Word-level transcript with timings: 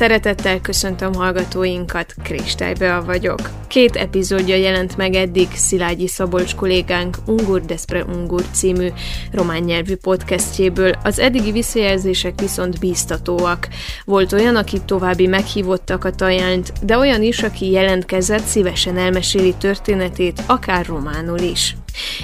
Szeretettel 0.00 0.60
köszöntöm 0.60 1.14
hallgatóinkat, 1.14 2.14
Kristálybea 2.22 3.04
vagyok. 3.04 3.40
Két 3.68 3.96
epizódja 3.96 4.54
jelent 4.54 4.96
meg 4.96 5.14
eddig 5.14 5.48
Szilágyi 5.54 6.06
Szabolcs 6.06 6.54
kollégánk 6.54 7.16
Ungur 7.26 7.60
Despre 7.60 8.04
Ungur 8.04 8.42
című 8.52 8.88
román 9.32 9.62
nyelvű 9.62 9.96
podcastjéből. 9.96 10.92
Az 11.02 11.18
eddigi 11.18 11.52
visszajelzések 11.52 12.40
viszont 12.40 12.78
bíztatóak. 12.78 13.68
Volt 14.04 14.32
olyan, 14.32 14.56
aki 14.56 14.78
további 14.84 15.26
meghívottak 15.26 16.04
a 16.04 16.14
tajányt, 16.14 16.72
de 16.82 16.98
olyan 16.98 17.22
is, 17.22 17.42
aki 17.42 17.70
jelentkezett, 17.70 18.44
szívesen 18.44 18.96
elmeséli 18.96 19.54
történetét, 19.58 20.42
akár 20.46 20.86
románul 20.86 21.38
is. 21.38 21.76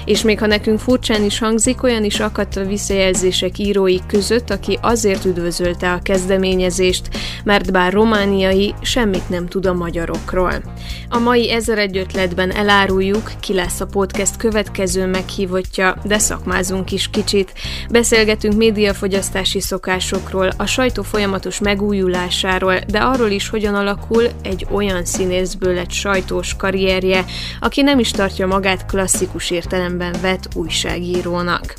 És 0.04 0.22
még 0.22 0.38
ha 0.38 0.46
nekünk 0.46 0.78
furcsán 0.78 1.24
is 1.24 1.38
hangzik, 1.38 1.82
olyan 1.82 2.04
is 2.04 2.20
akadt 2.20 2.56
a 2.56 2.64
visszajelzések 2.64 3.58
írói 3.58 3.98
között, 4.06 4.50
aki 4.50 4.78
azért 4.82 5.24
üdvözölte 5.24 5.92
a 5.92 6.02
kezdeményezést, 6.02 7.08
mert 7.44 7.72
bár 7.72 7.92
romániai, 7.92 8.74
semmit 8.82 9.28
nem 9.28 9.46
tud 9.48 9.66
a 9.66 9.72
magyarokról. 9.72 10.62
A 11.08 11.18
mai 11.18 11.50
ezer 11.50 11.78
egy 11.78 11.96
ötletben 11.96 12.50
eláruljuk, 12.50 13.32
ki 13.40 13.54
lesz 13.54 13.80
a 13.80 13.86
podcast 13.86 14.36
következő 14.36 15.06
meghívottja, 15.06 15.96
de 16.04 16.18
szakmázunk 16.18 16.92
is 16.92 17.10
kicsit. 17.10 17.52
Beszélgetünk 17.90 18.56
médiafogyasztási 18.56 19.60
szokásokról, 19.60 20.50
a 20.56 20.66
sajtó 20.66 21.02
folyamatos 21.02 21.58
megújulásáról, 21.58 22.78
de 22.88 22.98
arról 22.98 23.30
is, 23.30 23.48
hogyan 23.48 23.74
alakul 23.74 24.24
egy 24.42 24.66
olyan 24.70 25.04
színészből 25.04 25.74
lett 25.74 25.90
sajtós 25.90 26.56
karrierje, 26.56 27.24
aki 27.60 27.82
nem 27.82 27.98
is 27.98 28.10
tartja 28.10 28.46
magát 28.46 28.86
klasszikus 28.86 29.50
értelemben 29.56 30.14
vett 30.20 30.48
újságírónak. 30.54 31.74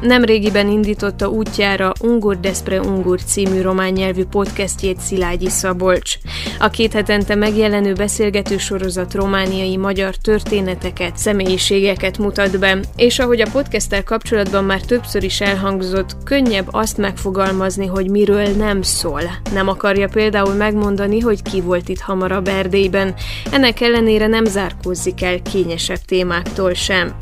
Nemrégiben 0.00 0.68
indította 0.68 1.28
útjára 1.28 1.92
Ungur 2.00 2.40
Despre 2.40 2.80
Ungur 2.80 3.22
című 3.22 3.60
román 3.60 3.92
nyelvű 3.92 4.24
podcastjét 4.24 5.00
Szilágyi 5.00 5.48
Szabolcs. 5.48 6.14
A 6.58 6.68
két 6.68 6.92
hetente 6.92 7.34
megjelenő 7.34 7.92
beszélgető 7.92 8.58
sorozat 8.58 9.14
romániai 9.14 9.76
magyar 9.76 10.14
történeteket, 10.14 11.16
személyiségeket 11.16 12.18
mutat 12.18 12.58
be, 12.58 12.78
és 12.96 13.18
ahogy 13.18 13.40
a 13.40 13.50
podcasttel 13.52 14.04
kapcsolatban 14.04 14.64
már 14.64 14.80
többször 14.80 15.22
is 15.22 15.40
elhangzott, 15.40 16.16
könnyebb 16.24 16.68
azt 16.70 16.96
megfogalmazni, 16.96 17.86
hogy 17.86 18.10
miről 18.10 18.48
nem 18.48 18.82
szól. 18.82 19.22
Nem 19.52 19.68
akarja 19.68 20.08
például 20.08 20.54
megmondani, 20.54 21.20
hogy 21.20 21.42
ki 21.42 21.60
volt 21.60 21.88
itt 21.88 22.00
hamarabb 22.00 22.48
Erdélyben. 22.48 23.14
Ennek 23.50 23.80
ellenére 23.80 24.26
nem 24.26 24.44
zárkózik 24.44 25.22
el 25.22 25.42
kényesebb 25.42 26.00
témáktól 26.06 26.74
sem. 26.74 27.14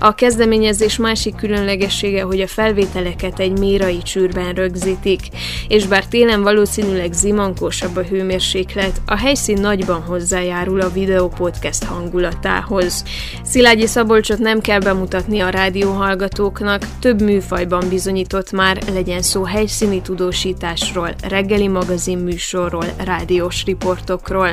A 0.00 0.14
kezdeményezés 0.14 0.96
másik 0.96 1.34
különlegessége, 1.34 2.23
hogy 2.24 2.40
a 2.40 2.46
felvételeket 2.46 3.38
egy 3.40 3.58
mérai 3.58 4.02
csűrben 4.02 4.52
rögzítik, 4.54 5.20
és 5.68 5.86
bár 5.86 6.06
télen 6.06 6.42
valószínűleg 6.42 7.12
zimankósabb 7.12 7.96
a 7.96 8.02
hőmérséklet, 8.02 9.00
a 9.06 9.16
helyszín 9.16 9.60
nagyban 9.60 10.02
hozzájárul 10.02 10.80
a 10.80 10.92
videó 10.92 11.28
podcast 11.28 11.84
hangulatához. 11.84 13.04
Szilágyi 13.42 13.86
Szabolcsot 13.86 14.38
nem 14.38 14.60
kell 14.60 14.80
bemutatni 14.80 15.40
a 15.40 15.48
rádióhallgatóknak, 15.48 16.86
több 17.00 17.22
műfajban 17.22 17.88
bizonyított 17.88 18.52
már, 18.52 18.78
legyen 18.92 19.22
szó 19.22 19.42
helyszíni 19.44 20.02
tudósításról, 20.02 21.14
reggeli 21.28 21.68
magazin 21.68 22.18
műsorról, 22.18 22.86
rádiós 23.04 23.64
riportokról. 23.64 24.50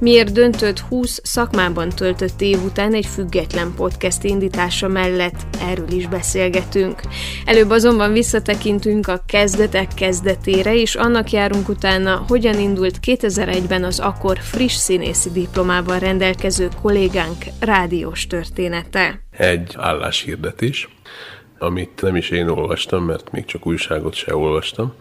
Miért 0.00 0.32
döntött 0.32 0.78
20 0.78 1.20
szakmában 1.24 1.88
töltött 1.88 2.40
év 2.40 2.62
után 2.64 2.94
egy 2.94 3.06
független 3.06 3.72
podcast 3.76 4.24
indítása 4.24 4.88
mellett? 4.88 5.36
Erről 5.62 5.90
is 5.90 6.06
beszélgetünk. 6.06 7.00
Előbb 7.44 7.70
azonban 7.70 8.12
visszatekintünk 8.12 9.08
a 9.08 9.22
kezdetek 9.26 9.88
kezdetére, 9.94 10.74
és 10.74 10.94
annak 10.94 11.30
járunk 11.30 11.68
utána, 11.68 12.24
hogyan 12.28 12.60
indult 12.60 12.98
2001-ben 13.06 13.84
az 13.84 13.98
akkor 13.98 14.38
friss 14.38 14.74
színészi 14.74 15.30
diplomával 15.30 15.98
rendelkező 15.98 16.68
kollégánk 16.82 17.44
rádiós 17.60 18.26
története. 18.26 19.20
Egy 19.30 19.74
álláshirdetés, 19.76 20.88
amit 21.58 22.02
nem 22.02 22.16
is 22.16 22.30
én 22.30 22.48
olvastam, 22.48 23.04
mert 23.04 23.32
még 23.32 23.44
csak 23.44 23.66
újságot 23.66 24.14
se 24.14 24.36
olvastam, 24.36 24.92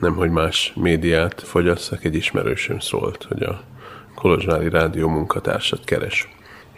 nem 0.00 0.14
hogy 0.14 0.30
más 0.30 0.72
médiát 0.74 1.42
fogyasszak, 1.42 2.04
egy 2.04 2.14
ismerősöm 2.14 2.78
szólt, 2.78 3.26
hogy 3.28 3.42
a 3.42 3.64
Kolozsvári 4.18 4.68
Rádió 4.68 5.08
munkatársat 5.08 5.84
keres. 5.84 6.28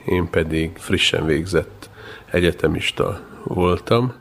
Én 0.04 0.30
pedig 0.30 0.76
frissen 0.76 1.26
végzett 1.26 1.90
egyetemista 2.30 3.20
voltam, 3.44 4.14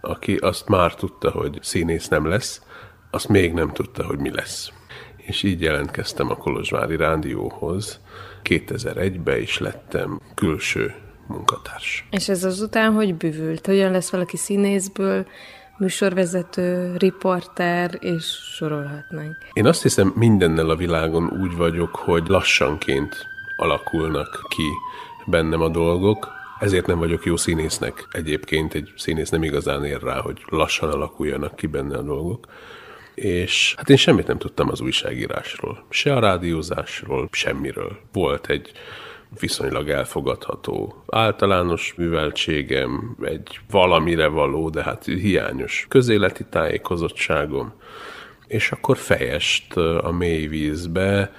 aki 0.00 0.36
azt 0.36 0.68
már 0.68 0.94
tudta, 0.94 1.30
hogy 1.30 1.58
színész 1.62 2.08
nem 2.08 2.26
lesz, 2.26 2.62
azt 3.10 3.28
még 3.28 3.52
nem 3.52 3.72
tudta, 3.72 4.04
hogy 4.04 4.18
mi 4.18 4.30
lesz. 4.34 4.70
És 5.16 5.42
így 5.42 5.60
jelentkeztem 5.60 6.30
a 6.30 6.36
Kolozsvári 6.36 6.96
Rádióhoz. 6.96 8.00
2001-ben 8.44 9.40
is 9.40 9.58
lettem 9.58 10.20
külső 10.34 10.94
munkatárs. 11.26 12.06
És 12.10 12.28
ez 12.28 12.44
azután 12.44 12.92
hogy 12.92 13.14
bűvült? 13.14 13.66
Hogyan 13.66 13.90
lesz 13.90 14.10
valaki 14.10 14.36
színészből 14.36 15.26
műsorvezető, 15.78 16.96
riporter, 16.96 17.96
és 18.00 18.24
sorolhatnánk. 18.54 19.36
Én 19.52 19.66
azt 19.66 19.82
hiszem, 19.82 20.12
mindennel 20.16 20.70
a 20.70 20.76
világon 20.76 21.40
úgy 21.40 21.56
vagyok, 21.56 21.96
hogy 21.96 22.26
lassanként 22.26 23.26
alakulnak 23.56 24.46
ki 24.48 24.68
bennem 25.26 25.60
a 25.60 25.68
dolgok, 25.68 26.32
ezért 26.58 26.86
nem 26.86 26.98
vagyok 26.98 27.24
jó 27.24 27.36
színésznek. 27.36 28.06
Egyébként 28.10 28.74
egy 28.74 28.92
színész 28.96 29.28
nem 29.28 29.42
igazán 29.42 29.84
ér 29.84 30.02
rá, 30.02 30.20
hogy 30.20 30.42
lassan 30.46 30.90
alakuljanak 30.90 31.56
ki 31.56 31.66
benne 31.66 31.96
a 31.96 32.02
dolgok. 32.02 32.46
És 33.14 33.74
hát 33.76 33.90
én 33.90 33.96
semmit 33.96 34.26
nem 34.26 34.38
tudtam 34.38 34.68
az 34.68 34.80
újságírásról, 34.80 35.86
se 35.90 36.14
a 36.14 36.20
rádiózásról, 36.20 37.28
semmiről. 37.30 37.98
Volt 38.12 38.46
egy 38.46 38.72
viszonylag 39.40 39.88
elfogadható. 39.88 41.02
Általános 41.06 41.94
műveltségem, 41.96 43.16
egy 43.22 43.60
valamire 43.70 44.26
való, 44.26 44.70
de 44.70 44.82
hát 44.82 45.04
hiányos 45.04 45.86
közéleti 45.88 46.44
tájékozottságom, 46.44 47.72
és 48.46 48.70
akkor 48.70 48.96
fejest 48.96 49.76
a 49.76 50.10
mély 50.10 50.46
vízbe, 50.46 51.32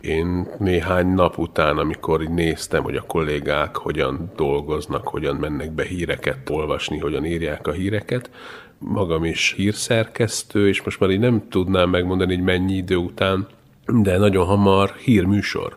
én 0.00 0.48
néhány 0.58 1.06
nap 1.06 1.38
után, 1.38 1.78
amikor 1.78 2.22
így 2.22 2.30
néztem, 2.30 2.82
hogy 2.82 2.96
a 2.96 3.02
kollégák 3.06 3.76
hogyan 3.76 4.32
dolgoznak, 4.36 5.08
hogyan 5.08 5.36
mennek 5.36 5.70
be 5.70 5.84
híreket 5.84 6.50
olvasni, 6.50 6.98
hogyan 6.98 7.24
írják 7.24 7.66
a 7.66 7.72
híreket, 7.72 8.30
magam 8.78 9.24
is 9.24 9.52
hírszerkesztő, 9.56 10.68
és 10.68 10.82
most 10.82 11.00
már 11.00 11.10
így 11.10 11.18
nem 11.18 11.48
tudnám 11.48 11.90
megmondani, 11.90 12.34
hogy 12.34 12.44
mennyi 12.44 12.74
idő 12.74 12.96
után, 12.96 13.46
de 13.86 14.18
nagyon 14.18 14.46
hamar 14.46 14.94
hírműsor 14.96 15.76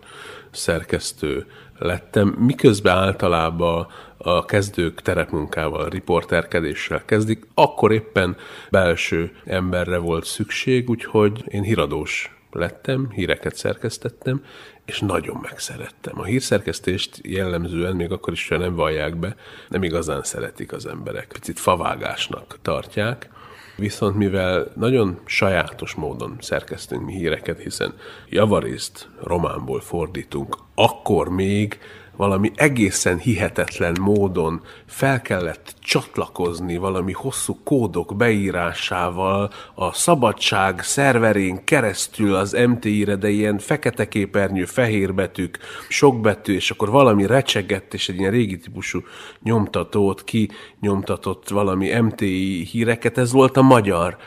szerkesztő 0.56 1.46
lettem, 1.78 2.28
miközben 2.28 2.98
általában 2.98 3.88
a 4.18 4.46
kezdők 4.46 5.02
terepmunkával, 5.02 5.90
riporterkedéssel 5.90 7.06
kezdik, 7.06 7.48
akkor 7.54 7.92
éppen 7.92 8.38
belső 8.70 9.32
emberre 9.46 9.98
volt 9.98 10.26
szükség, 10.26 10.90
úgyhogy 10.90 11.44
én 11.48 11.62
híradós 11.62 12.36
lettem, 12.52 13.12
híreket 13.12 13.56
szerkesztettem, 13.56 14.44
és 14.86 15.00
nagyon 15.00 15.38
megszerettem. 15.42 16.20
A 16.20 16.24
hírszerkesztést 16.24 17.20
jellemzően, 17.24 17.96
még 17.96 18.12
akkor 18.12 18.34
is, 18.34 18.48
ha 18.48 18.58
nem 18.58 18.76
vallják 18.76 19.18
be, 19.18 19.36
nem 19.70 19.84
igazán 19.84 20.24
szeretik 20.24 20.72
az 20.72 20.86
emberek. 20.86 21.28
Picit 21.28 21.60
favágásnak 21.60 22.58
tartják, 22.62 23.30
Viszont 23.76 24.16
mivel 24.16 24.72
nagyon 24.76 25.20
sajátos 25.26 25.94
módon 25.94 26.38
szerkesztünk 26.40 27.06
mi 27.06 27.14
híreket, 27.14 27.60
hiszen 27.60 27.94
javarészt 28.30 29.10
románból 29.24 29.80
fordítunk, 29.82 30.58
akkor 30.76 31.30
még 31.30 31.80
valami 32.16 32.52
egészen 32.56 33.18
hihetetlen 33.18 33.96
módon 34.02 34.62
fel 34.86 35.22
kellett 35.22 35.74
csatlakozni 35.80 36.78
valami 36.78 37.12
hosszú 37.12 37.58
kódok 37.64 38.16
beírásával 38.16 39.52
a 39.76 39.94
szabadság 39.94 40.82
szerverén 40.82 41.64
keresztül 41.64 42.36
az 42.36 42.58
MTI-re, 42.68 43.16
de 43.16 43.30
ilyen 43.30 43.58
fekete 43.58 44.08
képernyő, 44.08 44.66
fehér 44.66 45.14
betűk, 45.14 45.58
sok 45.90 46.22
betű, 46.22 46.54
és 46.54 46.72
akkor 46.72 46.90
valami 46.90 47.26
recsegett, 47.26 47.94
és 47.94 48.10
egy 48.10 48.20
ilyen 48.20 48.32
régi 48.32 48.58
típusú 48.58 49.00
nyomtatót 49.42 50.24
ki 50.24 50.50
nyomtatott 50.80 51.50
valami 51.50 52.00
MTI 52.00 52.64
híreket, 52.72 53.18
ez 53.18 53.32
volt 53.32 53.58
a 53.58 53.62
magyar 53.62 54.18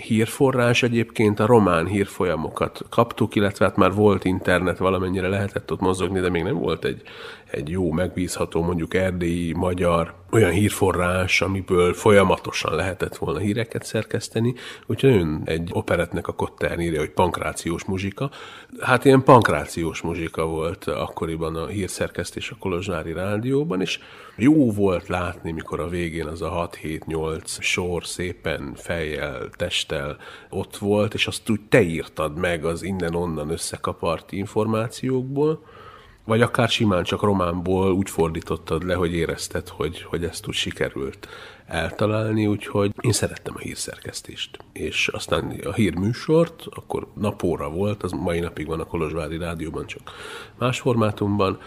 hírforrás 0.00 0.82
egyébként 0.82 1.40
a 1.40 1.46
román 1.46 1.86
hírfolyamokat 1.86 2.82
kaptuk, 2.88 3.34
illetve 3.34 3.64
hát 3.64 3.76
már 3.76 3.94
volt 3.94 4.24
internet, 4.24 4.78
valamennyire 4.78 5.28
lehetett 5.28 5.72
ott 5.72 5.80
mozogni, 5.80 6.20
de 6.20 6.28
még 6.28 6.42
nem 6.42 6.58
volt 6.58 6.84
egy, 6.84 7.02
egy 7.50 7.68
jó, 7.68 7.90
megbízható, 7.90 8.62
mondjuk 8.62 8.94
erdélyi, 8.94 9.52
magyar, 9.52 10.14
olyan 10.30 10.50
hírforrás, 10.50 11.40
amiből 11.40 11.94
folyamatosan 11.94 12.74
lehetett 12.74 13.16
volna 13.16 13.38
híreket 13.38 13.84
szerkeszteni. 13.84 14.54
Úgyhogy 14.86 15.10
ön 15.10 15.42
egy 15.44 15.70
operetnek 15.72 16.28
a 16.28 16.32
kottern 16.32 16.80
írja, 16.80 16.98
hogy 16.98 17.10
pankrációs 17.10 17.84
muzsika. 17.84 18.30
Hát 18.80 19.04
ilyen 19.04 19.22
pankrációs 19.22 20.00
muzsika 20.00 20.46
volt 20.46 20.84
akkoriban 20.84 21.56
a 21.56 21.66
hírszerkesztés 21.66 22.50
a 22.50 22.56
Kolozsvári 22.58 23.12
Rádióban, 23.12 23.80
és 23.80 23.98
jó 24.40 24.72
volt 24.72 25.08
látni, 25.08 25.52
mikor 25.52 25.80
a 25.80 25.88
végén 25.88 26.26
az 26.26 26.42
a 26.42 26.68
6-7-8 26.82 27.60
sor 27.60 28.06
szépen 28.06 28.72
fejjel, 28.74 29.48
testtel 29.50 30.16
ott 30.50 30.76
volt, 30.76 31.14
és 31.14 31.26
azt 31.26 31.50
úgy 31.50 31.60
te 31.68 31.82
írtad 31.82 32.38
meg 32.38 32.64
az 32.64 32.82
innen-onnan 32.82 33.50
összekapart 33.50 34.32
információkból, 34.32 35.64
vagy 36.24 36.42
akár 36.42 36.68
simán 36.68 37.02
csak 37.02 37.22
románból 37.22 37.92
úgy 37.92 38.10
fordítottad 38.10 38.84
le, 38.84 38.94
hogy 38.94 39.12
érezted, 39.12 39.68
hogy, 39.68 40.02
hogy 40.02 40.24
ezt 40.24 40.46
úgy 40.48 40.54
sikerült 40.54 41.28
eltalálni, 41.66 42.46
úgyhogy 42.46 42.92
én 43.00 43.12
szerettem 43.12 43.54
a 43.56 43.60
hírszerkesztést. 43.60 44.58
És 44.72 45.08
aztán 45.08 45.60
a 45.64 45.72
hírműsort, 45.72 46.64
akkor 46.70 47.06
napóra 47.14 47.70
volt, 47.70 48.02
az 48.02 48.12
mai 48.12 48.40
napig 48.40 48.66
van 48.66 48.80
a 48.80 48.84
Kolozsvári 48.84 49.38
Rádióban, 49.38 49.86
csak 49.86 50.10
más 50.58 50.80
formátumban, 50.80 51.58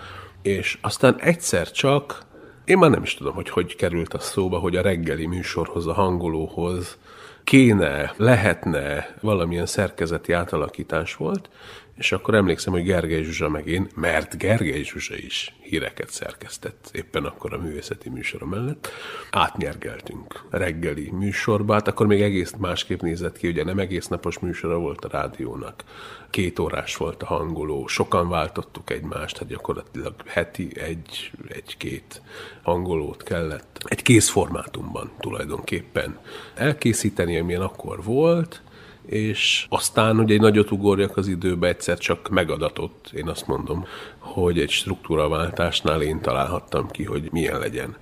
és 0.41 0.77
aztán 0.81 1.19
egyszer 1.19 1.71
csak, 1.71 2.25
én 2.65 2.77
már 2.77 2.89
nem 2.89 3.03
is 3.03 3.13
tudom, 3.13 3.33
hogy 3.33 3.49
hogy 3.49 3.75
került 3.75 4.13
a 4.13 4.19
szóba, 4.19 4.59
hogy 4.59 4.75
a 4.75 4.81
reggeli 4.81 5.25
műsorhoz, 5.25 5.87
a 5.87 5.93
hangolóhoz 5.93 6.97
kéne, 7.43 8.13
lehetne 8.17 9.15
valamilyen 9.21 9.65
szerkezeti 9.65 10.31
átalakítás 10.31 11.15
volt, 11.15 11.49
és 11.97 12.11
akkor 12.11 12.35
emlékszem, 12.35 12.73
hogy 12.73 12.83
Gergely 12.83 13.23
Zsuzsa 13.23 13.49
meg 13.49 13.67
én, 13.67 13.87
mert 13.95 14.37
Gergely 14.37 14.83
Zsuzsa 14.83 15.15
is 15.15 15.55
híreket 15.61 16.09
szerkesztett 16.09 16.89
éppen 16.93 17.25
akkor 17.25 17.53
a 17.53 17.57
művészeti 17.57 18.09
műsora 18.09 18.45
mellett, 18.45 18.89
átnyergeltünk 19.31 20.45
reggeli 20.49 21.09
műsorba, 21.11 21.73
hát 21.73 21.87
akkor 21.87 22.07
még 22.07 22.21
egész 22.21 22.53
másképp 22.57 23.01
nézett 23.01 23.37
ki, 23.37 23.47
ugye 23.47 23.63
nem 23.63 23.79
egész 23.79 24.07
napos 24.07 24.39
műsora 24.39 24.77
volt 24.77 25.05
a 25.05 25.09
rádiónak, 25.11 25.83
két 26.29 26.59
órás 26.59 26.95
volt 26.95 27.23
a 27.23 27.25
hangoló, 27.25 27.87
sokan 27.87 28.29
váltottuk 28.29 28.89
egymást, 28.89 29.37
hát 29.37 29.47
gyakorlatilag 29.47 30.13
heti 30.25 30.79
egy, 30.79 31.31
egy-két 31.47 32.21
hangolót 32.61 33.23
kellett 33.23 33.79
egy 33.85 34.01
készformátumban 34.01 35.11
tulajdonképpen 35.19 36.19
elkészíteni, 36.55 37.37
amilyen 37.37 37.61
akkor 37.61 38.03
volt, 38.03 38.61
és 39.05 39.65
aztán, 39.69 40.15
hogy 40.15 40.31
egy 40.31 40.39
nagyot 40.39 40.71
ugorjak 40.71 41.17
az 41.17 41.27
időbe, 41.27 41.67
egyszer 41.67 41.97
csak 41.97 42.29
megadatott, 42.29 43.11
én 43.15 43.27
azt 43.27 43.47
mondom, 43.47 43.85
hogy 44.19 44.59
egy 44.59 44.69
struktúraváltásnál 44.69 46.01
én 46.01 46.21
találhattam 46.21 46.87
ki, 46.87 47.03
hogy 47.03 47.29
milyen 47.31 47.59
legyen 47.59 47.95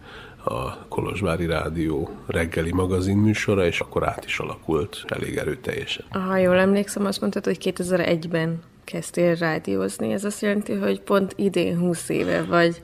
a 0.43 0.87
Kolozsvári 0.87 1.45
Rádió 1.45 2.09
reggeli 2.27 2.71
magazin 2.71 3.17
műsora, 3.17 3.65
és 3.65 3.79
akkor 3.79 4.07
át 4.07 4.25
is 4.25 4.39
alakult 4.39 5.05
elég 5.07 5.37
erőteljesen. 5.37 6.05
Ha 6.09 6.37
jól 6.37 6.57
emlékszem, 6.57 7.05
azt 7.05 7.21
mondtad, 7.21 7.45
hogy 7.45 7.57
2001-ben 7.61 8.59
kezdtél 8.83 9.35
rádiózni. 9.35 10.11
Ez 10.13 10.23
azt 10.23 10.41
jelenti, 10.41 10.73
hogy 10.73 11.01
pont 11.01 11.33
idén 11.35 11.77
20 11.77 12.09
éve 12.09 12.43
vagy 12.43 12.81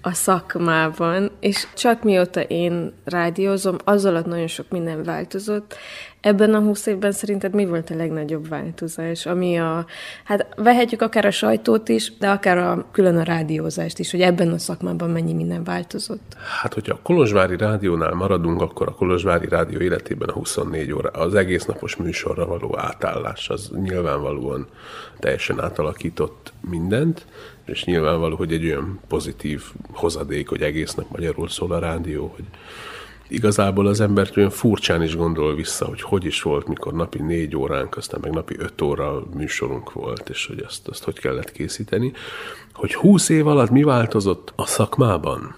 a 0.00 0.12
szakmában, 0.12 1.30
és 1.40 1.66
csak 1.74 2.02
mióta 2.02 2.40
én 2.40 2.92
rádiózom, 3.04 3.76
az 3.84 4.04
alatt 4.04 4.26
nagyon 4.26 4.46
sok 4.46 4.68
minden 4.70 5.02
változott. 5.02 5.76
Ebben 6.20 6.54
a 6.54 6.60
húsz 6.60 6.86
évben 6.86 7.12
szerinted 7.12 7.54
mi 7.54 7.66
volt 7.66 7.90
a 7.90 7.94
legnagyobb 7.94 8.48
változás, 8.48 9.26
ami 9.26 9.58
a, 9.58 9.86
hát 10.24 10.46
vehetjük 10.56 11.02
akár 11.02 11.24
a 11.24 11.30
sajtót 11.30 11.88
is, 11.88 12.12
de 12.18 12.28
akár 12.28 12.58
a, 12.58 12.86
külön 12.92 13.16
a 13.16 13.22
rádiózást 13.22 13.98
is, 13.98 14.10
hogy 14.10 14.20
ebben 14.20 14.52
a 14.52 14.58
szakmában 14.58 15.10
mennyi 15.10 15.32
minden 15.32 15.64
változott? 15.64 16.36
Hát, 16.62 16.74
hogyha 16.74 16.94
a 16.94 17.00
Kolozsvári 17.02 17.56
Rádiónál 17.56 18.14
maradunk, 18.14 18.60
akkor 18.60 18.88
a 18.88 18.94
Kolozsvári 18.94 19.48
Rádió 19.48 19.80
életében 19.80 20.28
a 20.28 20.32
24 20.32 20.92
óra, 20.92 21.08
az 21.08 21.34
egész 21.34 21.64
napos 21.64 21.96
műsorra 21.96 22.46
való 22.46 22.78
átállás, 22.78 23.48
az 23.48 23.70
nyilvánvalóan 23.74 24.66
teljesen 25.18 25.60
átalakított 25.60 26.52
mindent, 26.70 27.26
és 27.64 27.84
nyilvánvaló, 27.84 28.36
hogy 28.36 28.52
egy 28.52 28.64
olyan 28.64 29.00
pozitív 29.08 29.62
hozadék, 29.92 30.48
hogy 30.48 30.62
egész 30.62 30.94
nap 30.94 31.10
magyarul 31.10 31.48
szól 31.48 31.72
a 31.72 31.78
rádió, 31.78 32.32
hogy 32.36 32.44
igazából 33.28 33.86
az 33.86 34.00
ember 34.00 34.30
olyan 34.36 34.50
furcsán 34.50 35.02
is 35.02 35.16
gondol 35.16 35.54
vissza, 35.54 35.86
hogy 35.86 36.02
hogy 36.02 36.24
is 36.24 36.42
volt, 36.42 36.68
mikor 36.68 36.92
napi 36.92 37.22
négy 37.22 37.56
óránk, 37.56 37.96
aztán 37.96 38.20
meg 38.22 38.32
napi 38.32 38.54
öt 38.58 38.80
óra 38.80 39.22
műsorunk 39.34 39.92
volt, 39.92 40.28
és 40.28 40.46
hogy 40.46 40.62
azt, 40.66 40.88
azt 40.88 41.04
hogy 41.04 41.18
kellett 41.18 41.52
készíteni. 41.52 42.12
Hogy 42.72 42.94
húsz 42.94 43.28
év 43.28 43.46
alatt 43.46 43.70
mi 43.70 43.82
változott 43.82 44.52
a 44.56 44.66
szakmában? 44.66 45.54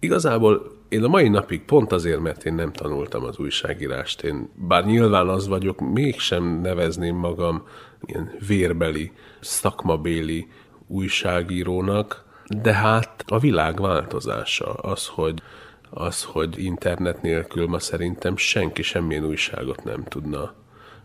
Igazából 0.00 0.76
én 0.88 1.04
a 1.04 1.08
mai 1.08 1.28
napig 1.28 1.64
pont 1.64 1.92
azért, 1.92 2.20
mert 2.20 2.44
én 2.44 2.54
nem 2.54 2.72
tanultam 2.72 3.24
az 3.24 3.38
újságírást, 3.38 4.22
én 4.22 4.48
bár 4.54 4.84
nyilván 4.84 5.28
az 5.28 5.48
vagyok, 5.48 5.80
mégsem 5.92 6.60
nevezném 6.60 7.16
magam 7.16 7.62
ilyen 8.04 8.30
vérbeli, 8.46 9.12
szakmabéli 9.40 10.48
újságírónak, 10.86 12.24
de 12.62 12.72
hát 12.72 13.24
a 13.26 13.38
világ 13.38 13.80
változása, 13.80 14.72
az, 14.72 15.06
hogy, 15.06 15.42
az, 15.90 16.24
hogy 16.24 16.64
internet 16.64 17.22
nélkül 17.22 17.66
ma 17.66 17.78
szerintem 17.78 18.36
senki 18.36 18.82
semmilyen 18.82 19.24
újságot 19.24 19.84
nem 19.84 20.04
tudna 20.04 20.54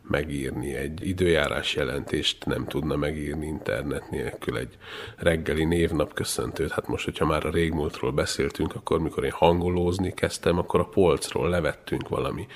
megírni, 0.07 0.75
egy 0.75 1.07
időjárás 1.07 1.75
jelentést 1.75 2.45
nem 2.45 2.65
tudna 2.65 2.95
megírni 2.95 3.45
internet 3.45 4.09
nélkül, 4.09 4.57
egy 4.57 4.77
reggeli 5.17 5.65
névnap 5.65 6.13
köszöntőt. 6.13 6.71
Hát 6.71 6.87
most, 6.87 7.05
hogyha 7.05 7.25
már 7.25 7.45
a 7.45 7.51
régmúltról 7.51 8.11
beszéltünk, 8.11 8.75
akkor 8.75 8.99
mikor 8.99 9.23
én 9.23 9.31
hangolózni 9.31 10.13
kezdtem, 10.13 10.57
akkor 10.57 10.79
a 10.79 10.87
polcról 10.87 11.49
levettünk 11.49 12.09
valami 12.09 12.47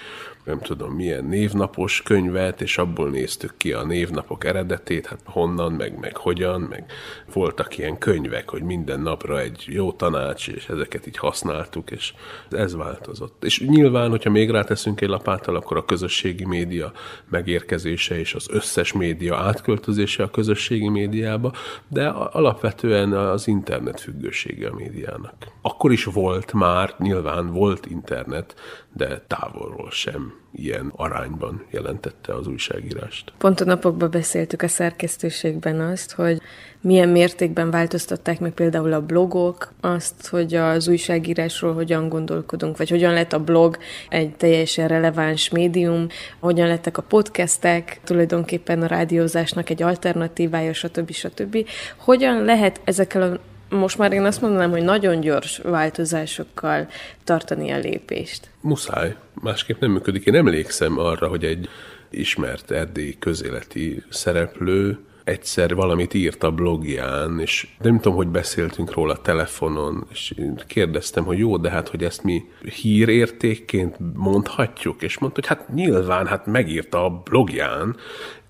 nem 0.48 0.60
tudom 0.60 0.94
milyen 0.94 1.26
névnapos 1.26 2.02
könyvet, 2.02 2.62
és 2.62 2.78
abból 2.78 3.10
néztük 3.10 3.54
ki 3.58 3.74
a 3.74 3.86
névnapok 3.86 4.44
eredetét, 4.46 5.06
hát 5.06 5.20
honnan, 5.26 5.72
meg, 5.72 6.00
meg 6.00 6.18
hogyan, 6.18 6.62
meg 6.62 6.86
voltak 7.34 7.78
ilyen 7.78 7.98
könyvek, 7.98 8.50
hogy 8.50 8.62
minden 8.62 9.00
napra 9.00 9.40
egy 9.40 9.64
jó 9.68 9.92
tanács, 9.92 10.48
és 10.48 10.70
ezeket 10.70 11.08
így 11.08 11.18
használtuk, 11.18 11.92
és 11.92 12.14
ez 12.50 12.76
változott. 12.76 13.44
És 13.44 13.62
nyilván, 13.62 14.10
hogyha 14.10 14.30
még 14.30 14.50
ráteszünk 14.50 15.02
egy 15.02 15.10
lapáttal, 15.10 15.56
akkor 15.56 15.78
a 15.78 15.86
közösségi 15.86 16.46
média 16.46 16.92
megérkezése 17.30 18.20
és 18.20 18.34
az 18.34 18.48
összes 18.50 18.94
média 18.94 19.38
átköltözése 19.38 20.24
a 20.24 20.32
közösségi 20.32 20.90
médiába, 20.90 21.54
de 21.88 22.08
alapvetően 22.08 23.14
az 23.14 23.48
internet 23.48 24.00
függősége 24.00 24.70
a 24.70 24.76
médiának. 24.76 25.34
Akkor 25.62 25.92
is 25.92 26.04
volt 26.04 26.54
már, 26.54 26.94
nyilván 26.98 27.52
volt 27.52 27.86
internet, 27.86 28.56
de 28.98 29.22
távolról 29.28 29.92
sem 29.92 30.34
ilyen 30.52 30.92
arányban 30.96 31.66
jelentette 31.70 32.34
az 32.34 32.48
újságírást. 32.48 33.34
Pont 33.38 33.62
a 33.62 33.66
napokban 33.66 34.12
beszéltük 34.12 34.62
a 34.62 34.68
szerkesztőségben 34.68 35.80
azt, 35.80 36.12
hogy 36.12 36.42
milyen 36.82 37.10
mértékben 37.10 37.72
változtatták 37.72 38.40
meg 38.40 38.52
például 38.52 38.94
a 38.94 39.02
blogok, 39.02 39.74
azt, 39.82 40.28
hogy 40.28 40.54
az 40.54 40.88
újságírásról 40.88 41.74
hogyan 41.74 42.10
gondolkodunk, 42.10 42.78
vagy 42.78 42.90
hogyan 42.90 43.14
lett 43.14 43.34
a 43.34 43.44
blog 43.44 43.78
egy 44.10 44.36
teljesen 44.36 44.88
releváns 44.88 45.50
médium, 45.50 46.08
hogyan 46.40 46.68
lettek 46.68 46.98
a 46.98 47.02
podcastek, 47.02 48.00
tulajdonképpen 48.04 48.82
a 48.82 48.88
rádiózásnak 48.88 49.70
egy 49.70 49.84
alternatívája, 49.84 50.74
stb. 50.74 51.12
stb. 51.12 51.68
Hogyan 51.98 52.44
lehet 52.44 52.82
ezekkel 52.84 53.22
a 53.22 53.40
most 53.70 53.98
már 53.98 54.12
én 54.12 54.26
azt 54.26 54.42
mondanám, 54.42 54.70
hogy 54.70 54.84
nagyon 54.84 55.20
gyors 55.20 55.58
változásokkal 55.58 56.88
tartani 57.24 57.72
a 57.72 57.78
lépést. 57.78 58.50
Muszáj, 58.62 59.16
másképp 59.34 59.80
nem 59.80 59.92
működik. 59.92 60.26
Én 60.26 60.36
emlékszem 60.36 61.00
arra, 61.00 61.28
hogy 61.28 61.44
egy 61.44 61.70
ismert 62.10 62.72
erdélyi 62.72 63.16
közéleti 63.20 64.04
szereplő 64.10 65.00
egyszer 65.28 65.76
valamit 65.76 66.14
írt 66.14 66.44
a 66.44 66.52
blogján, 66.52 67.40
és 67.40 67.68
nem 67.82 67.96
tudom, 67.96 68.18
hogy 68.18 68.28
beszéltünk 68.28 68.94
róla 68.94 69.22
telefonon, 69.22 70.08
és 70.12 70.34
kérdeztem, 70.68 71.24
hogy 71.24 71.38
jó, 71.38 71.58
de 71.58 71.70
hát, 71.70 71.90
hogy 71.90 72.04
ezt 72.04 72.24
mi 72.24 72.44
hírértékként 72.82 73.96
mondhatjuk, 74.14 75.02
és 75.02 75.18
mondta, 75.18 75.40
hogy 75.40 75.58
hát 75.58 75.74
nyilván, 75.74 76.28
hát 76.28 76.46
megírta 76.46 77.06
a 77.06 77.22
blogján, 77.24 77.96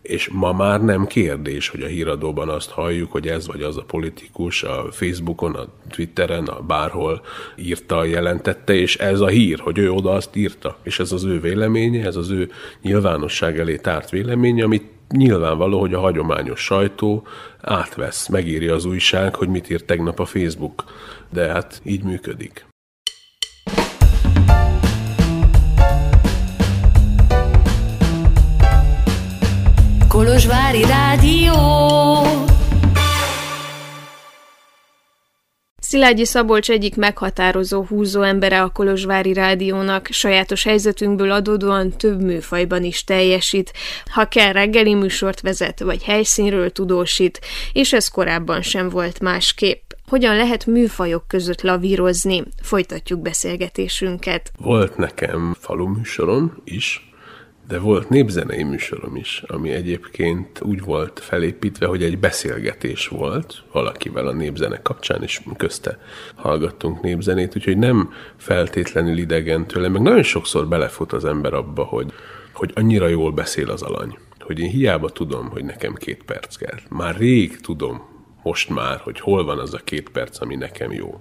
és 0.08 0.30
ma 0.32 0.54
már 0.54 0.82
nem 0.84 1.08
kérdés, 1.08 1.70
hogy 1.70 1.82
a 1.82 1.88
híradóban 1.88 2.50
azt 2.50 2.70
halljuk, 2.70 3.12
hogy 3.12 3.28
ez 3.28 3.48
vagy 3.48 3.62
az 3.62 3.78
a 3.78 3.84
politikus 3.84 4.64
a 4.64 4.86
Facebookon, 4.92 5.56
a 5.56 5.68
Twitteren, 5.90 6.46
a 6.46 6.62
bárhol 6.62 7.22
írta, 7.56 8.04
jelentette, 8.04 8.74
és 8.74 8.96
ez 8.96 9.20
a 9.20 9.28
hír, 9.28 9.60
hogy 9.60 9.78
ő 9.78 9.92
oda 9.92 10.12
azt 10.12 10.36
írta. 10.36 10.78
És 10.84 11.00
ez 11.00 11.12
az 11.12 11.24
ő 11.24 11.40
véleménye, 11.40 12.06
ez 12.06 12.16
az 12.16 12.30
ő 12.30 12.52
nyilvánosság 12.82 13.60
elé 13.60 13.76
tárt 13.76 14.10
véleménye, 14.10 14.64
amit 14.64 14.90
nyilvánvaló, 15.10 15.80
hogy 15.80 15.94
a 15.94 16.00
hagyományos 16.00 16.60
sajtó 16.60 17.28
átvesz, 17.62 18.28
megírja 18.28 18.74
az 18.74 18.86
újság, 18.86 19.36
hogy 19.36 19.48
mit 19.48 19.70
írt 19.70 19.86
tegnap 19.86 20.20
a 20.20 20.26
Facebook. 20.26 20.84
De 21.30 21.48
hát 21.48 21.82
így 21.84 22.04
működik. 22.04 22.67
Kolozsvári 30.18 30.82
Rádió. 30.82 31.54
Szilágyi 35.80 36.26
Szabolcs 36.26 36.70
egyik 36.70 36.96
meghatározó 36.96 37.84
húzó 37.84 38.22
embere 38.22 38.62
a 38.62 38.70
Kolozsvári 38.70 39.34
Rádiónak, 39.34 40.08
sajátos 40.08 40.64
helyzetünkből 40.64 41.32
adódóan 41.32 41.98
több 41.98 42.22
műfajban 42.22 42.84
is 42.84 43.04
teljesít. 43.04 43.74
Ha 44.12 44.26
kell 44.26 44.52
reggeli 44.52 44.94
műsort 44.94 45.42
vezet, 45.42 45.80
vagy 45.80 46.04
helyszínről 46.04 46.72
tudósít, 46.72 47.42
és 47.74 47.94
ez 47.94 48.08
korábban 48.08 48.62
sem 48.62 48.90
volt 48.90 49.20
másképp. 49.20 49.92
Hogyan 50.08 50.36
lehet 50.36 50.66
műfajok 50.66 51.28
között 51.28 51.62
lavírozni? 51.62 52.44
Folytatjuk 52.62 53.22
beszélgetésünket. 53.22 54.52
Volt 54.58 54.98
nekem 54.98 55.56
falu 55.60 55.88
műsorom 55.88 56.54
is, 56.64 57.07
de 57.68 57.80
volt 57.80 58.10
népzenei 58.10 58.64
műsorom 58.64 59.16
is, 59.16 59.44
ami 59.48 59.70
egyébként 59.70 60.62
úgy 60.62 60.82
volt 60.82 61.20
felépítve, 61.20 61.86
hogy 61.86 62.04
egy 62.04 62.20
beszélgetés 62.20 63.08
volt 63.08 63.64
valakivel 63.72 64.28
a 64.28 64.34
népzene 64.34 64.82
kapcsán, 64.82 65.24
és 65.24 65.42
közte 65.58 66.00
hallgattunk 66.36 67.02
népzenét, 67.02 67.56
úgyhogy 67.56 67.78
nem 67.78 68.14
feltétlenül 68.38 69.18
idegen 69.18 69.68
tőle, 69.68 69.88
meg 69.88 70.02
nagyon 70.02 70.24
sokszor 70.24 70.68
belefut 70.68 71.14
az 71.14 71.26
ember 71.26 71.54
abba, 71.54 71.84
hogy, 71.84 72.14
hogy 72.54 72.72
annyira 72.76 73.08
jól 73.08 73.32
beszél 73.32 73.70
az 73.70 73.82
alany, 73.82 74.18
hogy 74.40 74.60
én 74.60 74.70
hiába 74.70 75.10
tudom, 75.10 75.50
hogy 75.50 75.66
nekem 75.66 75.94
két 75.94 76.24
perc 76.24 76.56
kell. 76.56 76.80
Már 76.90 77.18
rég 77.18 77.60
tudom, 77.60 78.17
most 78.48 78.70
már, 78.70 79.00
hogy 79.00 79.20
hol 79.20 79.46
van 79.46 79.60
az 79.60 79.74
a 79.74 79.80
két 79.84 80.10
perc, 80.10 80.42
ami 80.42 80.56
nekem 80.56 80.92
jó. 80.92 81.20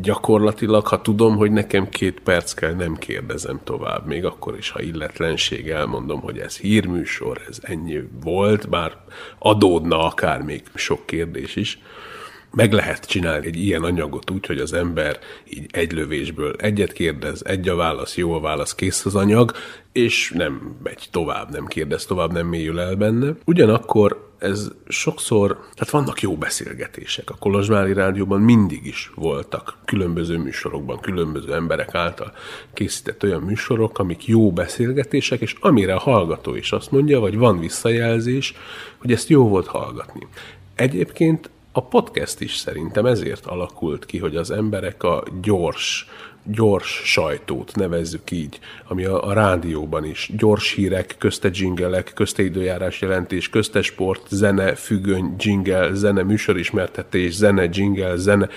Gyakorlatilag, 0.00 0.86
ha 0.86 1.00
tudom, 1.00 1.36
hogy 1.36 1.50
nekem 1.50 1.88
két 1.88 2.20
perc 2.20 2.52
kell, 2.52 2.74
nem 2.74 2.96
kérdezem 2.96 3.60
tovább, 3.64 4.06
még 4.06 4.24
akkor 4.24 4.56
is, 4.56 4.70
ha 4.70 4.82
illetlenség 4.82 5.68
elmondom, 5.68 6.20
hogy 6.20 6.38
ez 6.38 6.56
hírműsor, 6.56 7.40
ez 7.48 7.58
ennyi 7.62 8.00
volt, 8.22 8.68
bár 8.68 8.96
adódna 9.38 10.04
akár 10.04 10.42
még 10.42 10.62
sok 10.74 11.06
kérdés 11.06 11.56
is, 11.56 11.78
meg 12.54 12.72
lehet 12.72 13.06
csinálni 13.06 13.46
egy 13.46 13.56
ilyen 13.56 13.82
anyagot 13.82 14.30
úgy, 14.30 14.46
hogy 14.46 14.58
az 14.58 14.72
ember 14.72 15.18
így 15.48 15.66
egy 15.70 15.92
lövésből 15.92 16.54
egyet 16.58 16.92
kérdez, 16.92 17.42
egy 17.44 17.68
a 17.68 17.76
válasz, 17.76 18.16
jó 18.16 18.32
a 18.32 18.40
válasz, 18.40 18.74
kész 18.74 19.04
az 19.04 19.14
anyag, 19.14 19.52
és 19.92 20.32
nem 20.36 20.76
megy 20.82 21.08
tovább, 21.10 21.50
nem 21.50 21.66
kérdez 21.66 22.04
tovább, 22.04 22.32
nem 22.32 22.46
mélyül 22.46 22.80
el 22.80 22.94
benne. 22.94 23.32
Ugyanakkor 23.44 24.30
ez 24.38 24.68
sokszor, 24.88 25.48
tehát 25.74 25.90
vannak 25.90 26.20
jó 26.20 26.36
beszélgetések. 26.36 27.30
A 27.30 27.36
Kolozsvári 27.38 27.92
Rádióban 27.92 28.40
mindig 28.40 28.86
is 28.86 29.10
voltak 29.14 29.78
különböző 29.84 30.38
műsorokban, 30.38 31.00
különböző 31.00 31.54
emberek 31.54 31.94
által 31.94 32.32
készített 32.72 33.22
olyan 33.22 33.40
műsorok, 33.40 33.98
amik 33.98 34.26
jó 34.26 34.52
beszélgetések, 34.52 35.40
és 35.40 35.56
amire 35.60 35.94
a 35.94 35.98
hallgató 35.98 36.54
is 36.54 36.72
azt 36.72 36.90
mondja, 36.90 37.20
vagy 37.20 37.36
van 37.36 37.58
visszajelzés, 37.58 38.54
hogy 38.98 39.12
ezt 39.12 39.28
jó 39.28 39.48
volt 39.48 39.66
hallgatni. 39.66 40.26
Egyébként 40.74 41.50
a 41.72 41.84
podcast 41.84 42.40
is 42.40 42.56
szerintem 42.56 43.06
ezért 43.06 43.46
alakult 43.46 44.06
ki, 44.06 44.18
hogy 44.18 44.36
az 44.36 44.50
emberek 44.50 45.02
a 45.02 45.22
gyors, 45.42 46.08
gyors 46.44 47.00
sajtót 47.04 47.74
nevezzük 47.74 48.30
így, 48.30 48.58
ami 48.88 49.04
a, 49.04 49.26
a 49.26 49.32
rádióban 49.32 50.04
is. 50.04 50.30
Gyors 50.36 50.72
hírek, 50.72 51.14
közte 51.18 51.48
dzsingelek, 51.48 52.12
közte 52.14 52.42
időjárás 52.42 53.00
jelentés, 53.00 53.48
közte 53.48 53.82
sport, 53.82 54.26
zene, 54.28 54.74
függöny, 54.74 55.34
dzsingel, 55.36 55.94
zene, 55.94 56.22
műsorismertetés, 56.22 57.32
zene, 57.34 57.66
dzsingel, 57.66 58.16
zene 58.16 58.48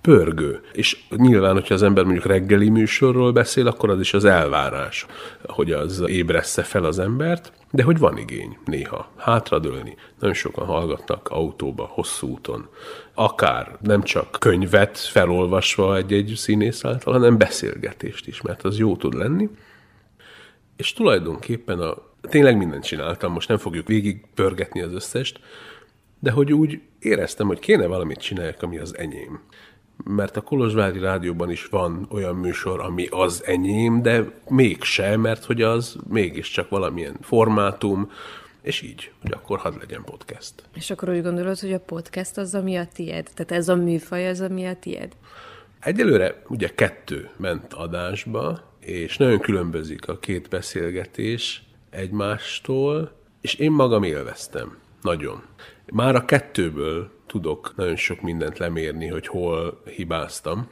pörgő. 0.00 0.60
És 0.72 0.98
nyilván, 1.16 1.52
hogyha 1.52 1.74
az 1.74 1.82
ember 1.82 2.04
mondjuk 2.04 2.26
reggeli 2.26 2.68
műsorról 2.68 3.32
beszél, 3.32 3.66
akkor 3.66 3.90
az 3.90 4.00
is 4.00 4.14
az 4.14 4.24
elvárás, 4.24 5.06
hogy 5.46 5.72
az 5.72 6.04
ébressze 6.06 6.62
fel 6.62 6.84
az 6.84 6.98
embert, 6.98 7.52
de 7.70 7.82
hogy 7.82 7.98
van 7.98 8.16
igény 8.18 8.58
néha 8.64 9.12
hátradőlni. 9.16 9.96
Nagyon 10.18 10.34
sokan 10.34 10.66
hallgatnak 10.66 11.28
autóba, 11.28 11.84
hosszú 11.84 12.28
úton. 12.28 12.68
Akár 13.14 13.76
nem 13.80 14.02
csak 14.02 14.36
könyvet 14.38 14.98
felolvasva 14.98 15.96
egy-egy 15.96 16.32
színész 16.36 16.84
által, 16.84 17.12
hanem 17.12 17.38
beszélgetést 17.38 18.26
is, 18.26 18.40
mert 18.40 18.62
az 18.62 18.78
jó 18.78 18.96
tud 18.96 19.14
lenni. 19.14 19.48
És 20.76 20.92
tulajdonképpen 20.92 21.78
a, 21.78 21.96
tényleg 22.20 22.56
mindent 22.56 22.84
csináltam, 22.84 23.32
most 23.32 23.48
nem 23.48 23.58
fogjuk 23.58 23.86
végig 23.86 24.24
pörgetni 24.34 24.80
az 24.80 24.92
összest, 24.92 25.40
de 26.18 26.30
hogy 26.30 26.52
úgy 26.52 26.80
éreztem, 26.98 27.46
hogy 27.46 27.58
kéne 27.58 27.86
valamit 27.86 28.18
csináljak, 28.18 28.62
ami 28.62 28.78
az 28.78 28.98
enyém 28.98 29.40
mert 30.04 30.36
a 30.36 30.40
Kolozsvári 30.40 30.98
Rádióban 30.98 31.50
is 31.50 31.66
van 31.66 32.06
olyan 32.10 32.36
műsor, 32.36 32.80
ami 32.80 33.06
az 33.10 33.42
enyém, 33.44 34.02
de 34.02 34.24
mégsem, 34.48 35.20
mert 35.20 35.44
hogy 35.44 35.62
az 35.62 35.96
mégiscsak 36.08 36.68
valamilyen 36.68 37.16
formátum, 37.20 38.10
és 38.62 38.80
így, 38.80 39.12
hogy 39.22 39.32
akkor 39.32 39.58
hadd 39.58 39.78
legyen 39.78 40.04
podcast. 40.04 40.54
És 40.74 40.90
akkor 40.90 41.08
úgy 41.08 41.22
gondolod, 41.22 41.58
hogy 41.58 41.72
a 41.72 41.80
podcast 41.80 42.36
az, 42.38 42.54
ami 42.54 42.76
a 42.76 42.86
tied? 42.94 43.30
Tehát 43.34 43.52
ez 43.52 43.68
a 43.68 43.76
műfaj 43.76 44.28
az, 44.28 44.40
ami 44.40 44.66
a 44.66 44.76
tied? 44.76 45.12
Egyelőre 45.80 46.42
ugye 46.48 46.68
kettő 46.74 47.30
ment 47.36 47.72
adásba, 47.72 48.60
és 48.80 49.16
nagyon 49.16 49.38
különbözik 49.38 50.08
a 50.08 50.18
két 50.18 50.48
beszélgetés 50.48 51.62
egymástól, 51.90 53.12
és 53.40 53.54
én 53.54 53.70
magam 53.70 54.02
élveztem. 54.02 54.78
Nagyon. 55.02 55.42
Már 55.92 56.14
a 56.14 56.24
kettőből 56.24 57.10
tudok 57.30 57.72
nagyon 57.76 57.96
sok 57.96 58.20
mindent 58.20 58.58
lemérni, 58.58 59.06
hogy 59.06 59.26
hol 59.26 59.82
hibáztam, 59.96 60.68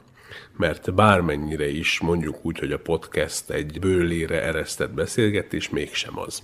mert 0.57 0.93
bármennyire 0.93 1.67
is 1.69 1.99
mondjuk 1.99 2.45
úgy, 2.45 2.59
hogy 2.59 2.71
a 2.71 2.79
podcast 2.79 3.49
egy 3.49 3.79
bőlére 3.79 4.43
eresztett 4.43 4.93
beszélgetés, 4.93 5.69
mégsem 5.69 6.19
az. 6.19 6.43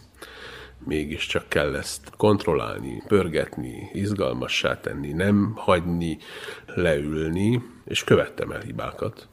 Mégiscsak 0.86 1.50
kell 1.50 1.75
ezt 1.75 2.10
kontrollálni, 2.17 3.03
pörgetni, 3.07 3.89
izgalmassá 3.93 4.79
tenni, 4.79 5.12
nem 5.12 5.53
hagyni 5.55 6.17
leülni, 6.65 7.63
és 7.86 8.03
követtem 8.03 8.51
el 8.51 8.62
hibákat. 8.62 9.27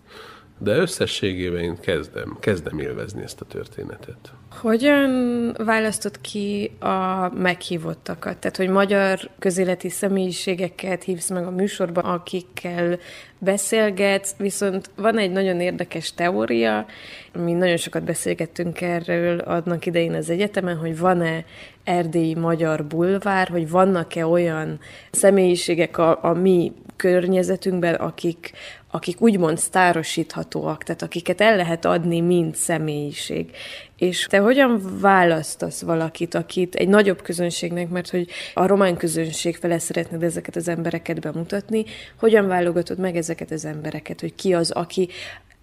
De 0.62 0.76
összességében 0.76 1.62
én 1.62 1.80
kezdem, 1.80 2.36
kezdem 2.40 2.78
élvezni 2.78 3.22
ezt 3.22 3.40
a 3.40 3.44
történetet. 3.44 4.32
Hogyan 4.60 5.10
választott 5.64 6.20
ki 6.20 6.70
a 6.80 7.28
meghívottakat? 7.34 8.38
Tehát, 8.38 8.56
hogy 8.56 8.68
magyar 8.68 9.30
közéleti 9.38 9.88
személyiségeket 9.88 11.02
hívsz 11.02 11.30
meg 11.30 11.46
a 11.46 11.50
műsorba, 11.50 12.00
akikkel 12.00 12.98
beszélgetsz, 13.38 14.34
viszont 14.36 14.90
van 14.96 15.18
egy 15.18 15.30
nagyon 15.30 15.60
érdekes 15.60 16.14
teória, 16.14 16.86
mi 17.32 17.52
nagyon 17.52 17.76
sokat 17.76 18.04
beszélgettünk 18.04 18.80
erről 18.80 19.38
adnak 19.38 19.86
idején 19.86 20.14
az 20.14 20.30
egyetemen, 20.30 20.76
hogy 20.76 20.98
van-e 20.98 21.44
erdélyi 21.84 22.34
magyar 22.34 22.84
bulvár, 22.84 23.48
hogy 23.48 23.70
vannak-e 23.70 24.26
olyan 24.26 24.78
személyiségek 25.10 25.98
a, 25.98 26.24
a 26.24 26.32
mi 26.32 26.72
környezetünkben, 26.96 27.94
akik, 27.94 28.52
akik 28.94 29.20
úgymond 29.20 29.58
sztárosíthatóak, 29.58 30.82
tehát 30.82 31.02
akiket 31.02 31.40
el 31.40 31.56
lehet 31.56 31.84
adni, 31.84 32.20
mint 32.20 32.56
személyiség. 32.56 33.50
És 33.96 34.26
te 34.26 34.38
hogyan 34.38 34.98
választasz 35.00 35.82
valakit, 35.82 36.34
akit 36.34 36.74
egy 36.74 36.88
nagyobb 36.88 37.22
közönségnek, 37.22 37.88
mert 37.88 38.10
hogy 38.10 38.28
a 38.54 38.66
román 38.66 38.96
közönség 38.96 39.56
fele 39.56 39.78
szeretnéd 39.78 40.22
ezeket 40.22 40.56
az 40.56 40.68
embereket 40.68 41.20
bemutatni, 41.20 41.84
hogyan 42.18 42.46
válogatod 42.46 42.98
meg 42.98 43.16
ezeket 43.16 43.50
az 43.50 43.64
embereket, 43.64 44.20
hogy 44.20 44.34
ki 44.34 44.54
az, 44.54 44.70
aki, 44.70 45.08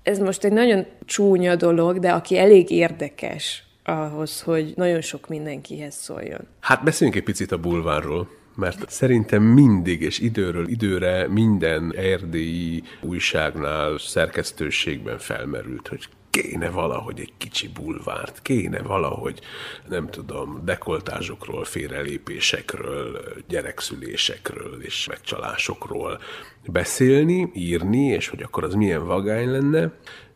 ez 0.03 0.19
most 0.19 0.43
egy 0.43 0.53
nagyon 0.53 0.85
csúnya 1.05 1.55
dolog, 1.55 1.99
de 1.99 2.11
aki 2.11 2.37
elég 2.37 2.69
érdekes 2.69 3.63
ahhoz, 3.83 4.41
hogy 4.41 4.73
nagyon 4.75 5.01
sok 5.01 5.27
mindenkihez 5.27 5.95
szóljon. 5.95 6.47
Hát 6.59 6.83
beszéljünk 6.83 7.19
egy 7.19 7.25
picit 7.25 7.51
a 7.51 7.57
bulvárról 7.57 8.38
mert 8.59 8.89
szerintem 8.89 9.43
mindig 9.43 10.01
és 10.01 10.19
időről 10.19 10.67
időre 10.67 11.27
minden 11.27 11.93
erdélyi 11.95 12.83
újságnál, 13.01 13.97
szerkesztőségben 13.97 15.17
felmerült, 15.17 15.87
hogy 15.87 16.09
kéne 16.29 16.69
valahogy 16.69 17.19
egy 17.19 17.33
kicsi 17.37 17.67
bulvárt, 17.67 18.41
kéne 18.41 18.81
valahogy, 18.81 19.39
nem 19.87 20.09
tudom, 20.09 20.61
dekoltázsokról, 20.65 21.63
félrelépésekről, 21.63 23.19
gyerekszülésekről 23.47 24.81
és 24.81 25.07
megcsalásokról 25.07 26.19
beszélni, 26.65 27.51
írni, 27.53 28.05
és 28.05 28.27
hogy 28.27 28.41
akkor 28.41 28.63
az 28.63 28.73
milyen 28.73 29.05
vagány 29.05 29.49
lenne, 29.49 29.91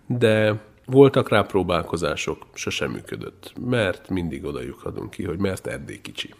de 0.08 0.62
voltak 0.86 1.30
rá 1.30 1.42
próbálkozások, 1.42 2.46
sosem 2.54 2.92
működött, 2.92 3.54
mert 3.66 4.10
mindig 4.10 4.46
oda 4.46 4.62
lyukadunk 4.62 5.10
ki, 5.10 5.24
hogy 5.24 5.38
mert 5.38 5.68
Erdély 5.68 6.02
kicsi. 6.02 6.34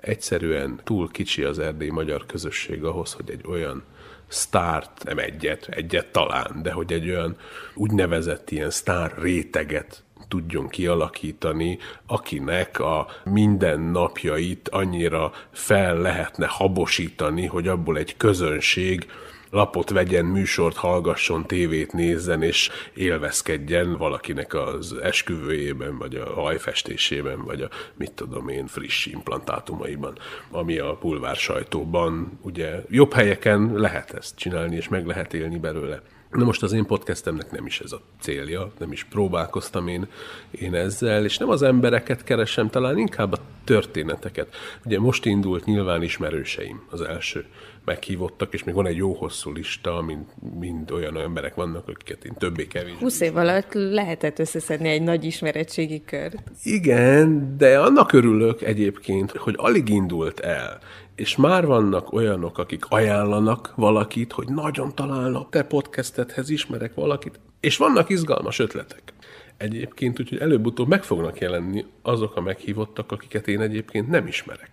Egyszerűen 0.00 0.80
túl 0.84 1.10
kicsi 1.10 1.42
az 1.42 1.58
erdély 1.58 1.88
magyar 1.88 2.26
közösség 2.26 2.84
ahhoz, 2.84 3.12
hogy 3.12 3.30
egy 3.30 3.44
olyan 3.46 3.82
sztárt, 4.28 5.04
nem 5.04 5.18
egyet, 5.18 5.66
egyet 5.70 6.06
talán, 6.06 6.60
de 6.62 6.72
hogy 6.72 6.92
egy 6.92 7.08
olyan 7.08 7.36
úgynevezett 7.74 8.50
ilyen 8.50 8.70
sztár 8.70 9.14
réteget 9.18 10.02
tudjon 10.28 10.68
kialakítani, 10.68 11.78
akinek 12.06 12.80
a 12.80 13.06
mindennapjait 13.24 14.68
annyira 14.68 15.32
fel 15.52 15.96
lehetne 15.96 16.46
habosítani, 16.46 17.46
hogy 17.46 17.68
abból 17.68 17.98
egy 17.98 18.16
közönség 18.16 19.06
lapot 19.50 19.90
vegyen, 19.90 20.24
műsort 20.24 20.76
hallgasson, 20.76 21.46
tévét 21.46 21.92
nézzen, 21.92 22.42
és 22.42 22.70
élvezkedjen 22.94 23.96
valakinek 23.96 24.54
az 24.54 24.92
esküvőjében, 25.02 25.98
vagy 25.98 26.14
a 26.14 26.32
hajfestésében, 26.32 27.44
vagy 27.44 27.62
a 27.62 27.68
mit 27.96 28.12
tudom 28.12 28.48
én, 28.48 28.66
friss 28.66 29.06
implantátumaiban, 29.06 30.18
ami 30.50 30.78
a 30.78 30.96
pulvár 30.96 31.36
sajtóban, 31.36 32.38
ugye 32.42 32.82
jobb 32.88 33.12
helyeken 33.12 33.72
lehet 33.74 34.10
ezt 34.10 34.36
csinálni, 34.36 34.76
és 34.76 34.88
meg 34.88 35.06
lehet 35.06 35.34
élni 35.34 35.58
belőle. 35.58 36.02
Na 36.30 36.44
most 36.44 36.62
az 36.62 36.72
én 36.72 36.86
podcastemnek 36.86 37.50
nem 37.50 37.66
is 37.66 37.80
ez 37.80 37.92
a 37.92 38.00
célja, 38.20 38.72
nem 38.78 38.92
is 38.92 39.04
próbálkoztam 39.04 39.88
én, 39.88 40.06
én 40.50 40.74
ezzel, 40.74 41.24
és 41.24 41.38
nem 41.38 41.48
az 41.48 41.62
embereket 41.62 42.24
keresem, 42.24 42.70
talán 42.70 42.98
inkább 42.98 43.32
a 43.32 43.38
történeteket. 43.64 44.54
Ugye 44.84 44.98
most 44.98 45.24
indult 45.24 45.64
nyilván 45.64 46.02
ismerőseim 46.02 46.82
az 46.90 47.00
első 47.00 47.46
meghívottak, 47.88 48.54
és 48.54 48.64
még 48.64 48.74
van 48.74 48.86
egy 48.86 48.96
jó 48.96 49.12
hosszú 49.12 49.52
lista, 49.52 50.02
mind, 50.02 50.24
mind 50.58 50.90
olyan 50.90 51.18
emberek 51.18 51.54
vannak, 51.54 51.88
akiket 51.88 52.24
én 52.24 52.32
többé-kevésbé. 52.38 52.98
20 53.00 53.20
év 53.20 53.36
alatt 53.36 53.72
lehetett 53.72 54.38
összeszedni 54.38 54.88
egy 54.88 55.02
nagy 55.02 55.24
ismeretségi 55.24 56.02
kör. 56.04 56.32
Igen, 56.62 57.56
de 57.56 57.78
annak 57.78 58.12
örülök 58.12 58.62
egyébként, 58.62 59.30
hogy 59.30 59.54
alig 59.58 59.88
indult 59.88 60.40
el, 60.40 60.78
és 61.14 61.36
már 61.36 61.66
vannak 61.66 62.12
olyanok, 62.12 62.58
akik 62.58 62.84
ajánlanak 62.88 63.72
valakit, 63.76 64.32
hogy 64.32 64.48
nagyon 64.48 64.94
találnak 64.94 65.50
te 65.50 65.62
podcastethez 65.62 66.50
ismerek 66.50 66.94
valakit, 66.94 67.40
és 67.60 67.76
vannak 67.76 68.08
izgalmas 68.08 68.58
ötletek. 68.58 69.12
Egyébként 69.56 70.20
úgyhogy 70.20 70.38
előbb-utóbb 70.38 70.88
meg 70.88 71.02
fognak 71.02 71.38
jelenni 71.38 71.84
azok 72.02 72.36
a 72.36 72.40
meghívottak, 72.40 73.12
akiket 73.12 73.48
én 73.48 73.60
egyébként 73.60 74.08
nem 74.08 74.26
ismerek 74.26 74.70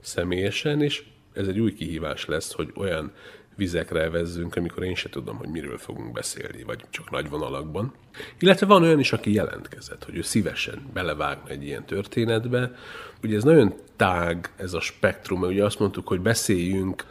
személyesen, 0.00 0.82
és 0.82 1.02
ez 1.34 1.48
egy 1.48 1.60
új 1.60 1.74
kihívás 1.74 2.24
lesz, 2.24 2.52
hogy 2.52 2.72
olyan 2.76 3.12
vizekre 3.56 4.10
vezzünk, 4.10 4.56
amikor 4.56 4.82
én 4.82 4.94
se 4.94 5.08
tudom, 5.08 5.36
hogy 5.36 5.48
miről 5.48 5.78
fogunk 5.78 6.12
beszélni, 6.12 6.62
vagy 6.62 6.84
csak 6.90 7.10
nagy 7.10 7.28
vonalakban. 7.28 7.92
Illetve 8.38 8.66
van 8.66 8.82
olyan 8.82 8.98
is, 8.98 9.12
aki 9.12 9.32
jelentkezett, 9.32 10.04
hogy 10.04 10.16
ő 10.16 10.22
szívesen 10.22 10.90
belevágna 10.92 11.50
egy 11.50 11.64
ilyen 11.64 11.84
történetbe. 11.84 12.74
Ugye 13.22 13.36
ez 13.36 13.42
nagyon 13.42 13.74
tág, 13.96 14.52
ez 14.56 14.72
a 14.72 14.80
spektrum, 14.80 15.40
mert 15.40 15.52
ugye 15.52 15.64
azt 15.64 15.78
mondtuk, 15.78 16.08
hogy 16.08 16.20
beszéljünk 16.20 17.04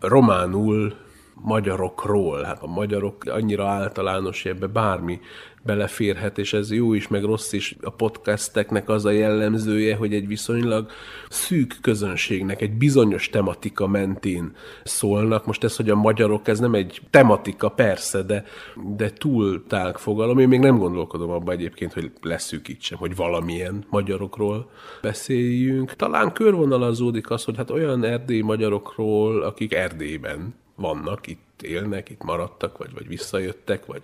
románul 0.00 0.96
magyarokról. 1.34 2.42
Hát 2.42 2.62
a 2.62 2.66
magyarok 2.66 3.24
annyira 3.24 3.68
általános, 3.68 4.42
hogy 4.42 4.52
ebbe 4.52 4.66
bármi 4.66 5.20
beleférhet, 5.66 6.38
és 6.38 6.52
ez 6.52 6.72
jó 6.72 6.94
is, 6.94 7.08
meg 7.08 7.22
rossz 7.24 7.52
is. 7.52 7.76
A 7.80 7.90
podcasteknek 7.90 8.88
az 8.88 9.04
a 9.04 9.10
jellemzője, 9.10 9.96
hogy 9.96 10.14
egy 10.14 10.26
viszonylag 10.26 10.90
szűk 11.28 11.78
közönségnek 11.80 12.60
egy 12.60 12.72
bizonyos 12.72 13.28
tematika 13.28 13.86
mentén 13.86 14.52
szólnak. 14.84 15.46
Most 15.46 15.64
ez, 15.64 15.76
hogy 15.76 15.90
a 15.90 15.94
magyarok, 15.94 16.48
ez 16.48 16.58
nem 16.58 16.74
egy 16.74 17.00
tematika, 17.10 17.68
persze, 17.68 18.22
de, 18.22 18.44
de 18.96 19.10
túl 19.10 19.64
tág 19.66 19.96
fogalom. 19.96 20.38
Én 20.38 20.48
még 20.48 20.60
nem 20.60 20.78
gondolkodom 20.78 21.30
abban 21.30 21.54
egyébként, 21.54 21.92
hogy 21.92 22.10
leszűkítsem, 22.22 22.98
hogy 22.98 23.16
valamilyen 23.16 23.84
magyarokról 23.90 24.70
beszéljünk. 25.02 25.92
Talán 25.92 26.32
körvonalazódik 26.32 27.30
az, 27.30 27.44
hogy 27.44 27.56
hát 27.56 27.70
olyan 27.70 28.04
erdélyi 28.04 28.42
magyarokról, 28.42 29.42
akik 29.42 29.74
Erdélyben 29.74 30.54
vannak, 30.76 31.26
itt 31.26 31.45
élnek, 31.62 32.08
itt 32.08 32.22
maradtak, 32.22 32.78
vagy, 32.78 32.92
vagy 32.94 33.08
visszajöttek, 33.08 33.86
vagy 33.86 34.02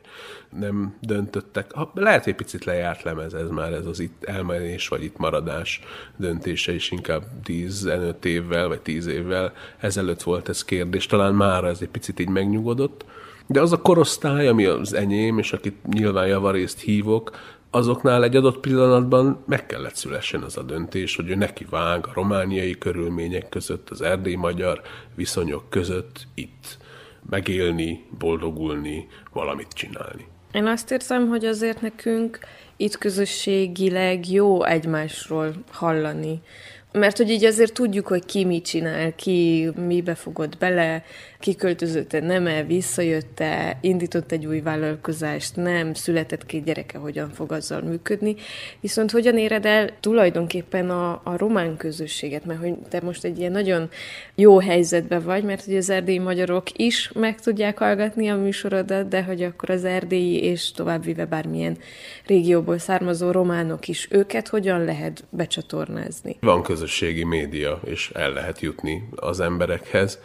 nem 0.58 0.96
döntöttek. 1.00 1.72
Ha, 1.72 1.92
lehet, 1.94 2.24
hogy 2.24 2.34
picit 2.34 2.64
lejárt 2.64 3.02
lemez 3.02 3.34
ez 3.34 3.48
már, 3.48 3.72
ez 3.72 3.86
az 3.86 4.00
itt 4.00 4.24
elmenés, 4.24 4.88
vagy 4.88 5.02
itt 5.02 5.16
maradás 5.16 5.80
döntése 6.16 6.74
is 6.74 6.90
inkább 6.90 7.24
15 7.42 8.24
évvel, 8.24 8.68
vagy 8.68 8.80
10 8.80 9.06
évvel 9.06 9.52
ezelőtt 9.78 10.22
volt 10.22 10.48
ez 10.48 10.64
kérdés. 10.64 11.06
Talán 11.06 11.34
már 11.34 11.64
ez 11.64 11.78
egy 11.80 11.88
picit 11.88 12.20
így 12.20 12.28
megnyugodott. 12.28 13.04
De 13.46 13.60
az 13.60 13.72
a 13.72 13.82
korosztály, 13.82 14.48
ami 14.48 14.64
az 14.64 14.92
enyém, 14.92 15.38
és 15.38 15.52
akit 15.52 15.86
nyilván 15.86 16.26
javarészt 16.26 16.80
hívok, 16.80 17.30
azoknál 17.74 18.24
egy 18.24 18.36
adott 18.36 18.60
pillanatban 18.60 19.42
meg 19.46 19.66
kellett 19.66 19.94
szülessen 19.94 20.42
az 20.42 20.56
a 20.56 20.62
döntés, 20.62 21.16
hogy 21.16 21.30
ő 21.30 21.34
neki 21.34 21.66
vág 21.70 22.06
a 22.06 22.10
romániai 22.14 22.78
körülmények 22.78 23.48
között, 23.48 23.90
az 23.90 24.02
erdély 24.02 24.34
magyar 24.34 24.80
viszonyok 25.14 25.70
között 25.70 26.26
itt 26.34 26.78
megélni, 27.30 28.04
boldogulni, 28.18 29.06
valamit 29.32 29.72
csinálni. 29.72 30.26
Én 30.52 30.66
azt 30.66 30.90
érzem, 30.90 31.28
hogy 31.28 31.44
azért 31.44 31.80
nekünk 31.80 32.38
itt 32.76 32.98
közösségileg 32.98 34.30
jó 34.30 34.64
egymásról 34.64 35.54
hallani, 35.70 36.40
mert 36.92 37.16
hogy 37.16 37.30
így 37.30 37.44
azért 37.44 37.72
tudjuk, 37.72 38.06
hogy 38.06 38.24
ki 38.24 38.44
mit 38.44 38.64
csinál, 38.64 39.14
ki 39.14 39.68
mibe 39.86 40.14
fogott 40.14 40.58
bele, 40.58 41.04
ki 41.42 41.54
költözött-e, 41.54 42.20
nem-e, 42.20 42.62
visszajött-e, 42.62 43.78
indított 43.80 44.32
egy 44.32 44.46
új 44.46 44.60
vállalkozást, 44.60 45.56
nem, 45.56 45.94
született 45.94 46.46
két 46.46 46.64
gyereke, 46.64 46.98
hogyan 46.98 47.30
fog 47.30 47.52
azzal 47.52 47.80
működni. 47.80 48.34
Viszont 48.80 49.10
hogyan 49.10 49.38
éred 49.38 49.66
el 49.66 49.90
tulajdonképpen 50.00 50.90
a, 50.90 51.20
a 51.24 51.36
román 51.36 51.76
közösséget, 51.76 52.44
mert 52.44 52.60
hogy 52.60 52.74
te 52.88 53.00
most 53.02 53.24
egy 53.24 53.38
ilyen 53.38 53.52
nagyon 53.52 53.88
jó 54.34 54.58
helyzetben 54.58 55.22
vagy, 55.22 55.44
mert 55.44 55.64
hogy 55.64 55.76
az 55.76 55.90
erdélyi 55.90 56.18
magyarok 56.18 56.78
is 56.78 57.10
meg 57.14 57.40
tudják 57.40 57.78
hallgatni 57.78 58.28
a 58.28 58.36
műsorodat, 58.36 59.08
de 59.08 59.22
hogy 59.22 59.42
akkor 59.42 59.70
az 59.70 59.84
erdélyi 59.84 60.42
és 60.42 60.72
továbbvive 60.72 61.24
bármilyen 61.24 61.78
régióból 62.26 62.78
származó 62.78 63.30
románok 63.30 63.88
is, 63.88 64.08
őket 64.10 64.48
hogyan 64.48 64.84
lehet 64.84 65.24
becsatornázni? 65.30 66.36
Van 66.40 66.62
közösségi 66.82 67.24
média, 67.24 67.80
és 67.84 68.10
el 68.14 68.32
lehet 68.32 68.60
jutni 68.60 69.08
az 69.16 69.40
emberekhez. 69.40 70.18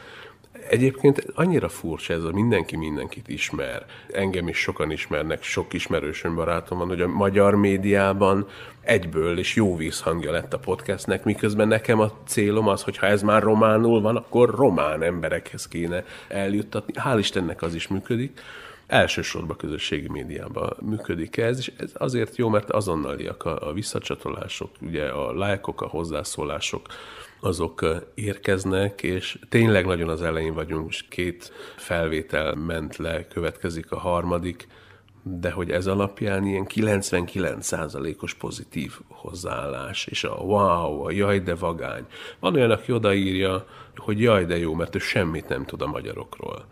Egyébként 0.70 1.26
annyira 1.34 1.70
furcsa 1.70 2.14
ez, 2.14 2.24
hogy 2.24 2.34
mindenki 2.34 2.78
mindenkit 2.78 3.28
ismer. 3.28 3.86
Engem 4.12 4.48
is 4.48 4.58
sokan 4.58 4.92
ismernek, 4.92 5.44
sok 5.44 5.74
ismerősöm 5.74 6.36
barátom 6.36 6.78
van, 6.78 6.88
hogy 6.88 7.02
a 7.02 7.08
magyar 7.08 7.56
médiában 7.56 8.48
egyből 8.82 9.40
és 9.40 9.56
jó 9.56 9.76
vízhangja 9.76 10.32
lett 10.32 10.54
a 10.54 10.60
podcastnek, 10.60 11.24
miközben 11.24 11.68
nekem 11.68 12.00
a 12.00 12.12
célom 12.26 12.68
az, 12.68 12.84
hogy 12.84 12.98
ha 12.98 13.06
ez 13.06 13.22
már 13.22 13.44
románul 13.44 14.02
van, 14.02 14.16
akkor 14.16 14.50
román 14.50 15.04
emberekhez 15.04 15.68
kéne 15.68 16.06
eljuttatni. 16.28 16.94
Hál' 16.96 17.18
Istennek 17.20 17.62
az 17.62 17.76
is 17.76 17.88
működik 17.88 18.40
elsősorban 18.88 19.58
közösségi 19.58 20.08
médiában 20.08 20.78
működik 20.82 21.38
ez, 21.38 21.58
és 21.58 21.72
ez 21.78 21.92
azért 21.94 22.36
jó, 22.36 22.50
mert 22.50 22.70
azonnaliak 22.70 23.46
a, 23.46 23.68
a 23.68 23.74
visszacsatolások, 23.74 24.70
ugye 24.82 25.06
a 25.06 25.34
lájkok, 25.34 25.82
a 25.82 25.88
hozzászólások, 25.88 26.88
azok 27.40 27.86
érkeznek, 28.14 29.04
és 29.04 29.40
tényleg 29.50 29.86
nagyon 29.86 30.10
az 30.10 30.22
elején 30.22 30.54
vagyunk, 30.54 30.90
és 30.90 31.06
két 31.10 31.52
felvétel 31.76 32.56
ment 32.56 32.96
le, 32.96 33.28
következik 33.28 33.92
a 33.92 33.98
harmadik, 33.98 34.68
de 35.24 35.52
hogy 35.52 35.72
ez 35.72 35.88
alapján 35.88 36.46
ilyen 36.46 36.66
99%-os 36.70 38.34
pozitív 38.34 39.00
hozzáállás, 39.08 40.06
és 40.06 40.24
a 40.24 40.34
wow, 40.34 41.06
a 41.06 41.12
jaj, 41.12 41.40
de 41.40 41.56
vagány. 41.56 42.06
Van 42.40 42.56
olyan, 42.56 42.72
aki 42.72 42.92
odaírja, 42.92 43.66
hogy 43.96 44.22
jaj, 44.22 44.46
de 44.46 44.58
jó, 44.58 44.74
mert 44.74 44.96
ő 44.96 45.00
semmit 45.00 45.48
nem 45.48 45.66
tud 45.66 45.82
a 45.82 45.88
magyarokról. 45.88 46.66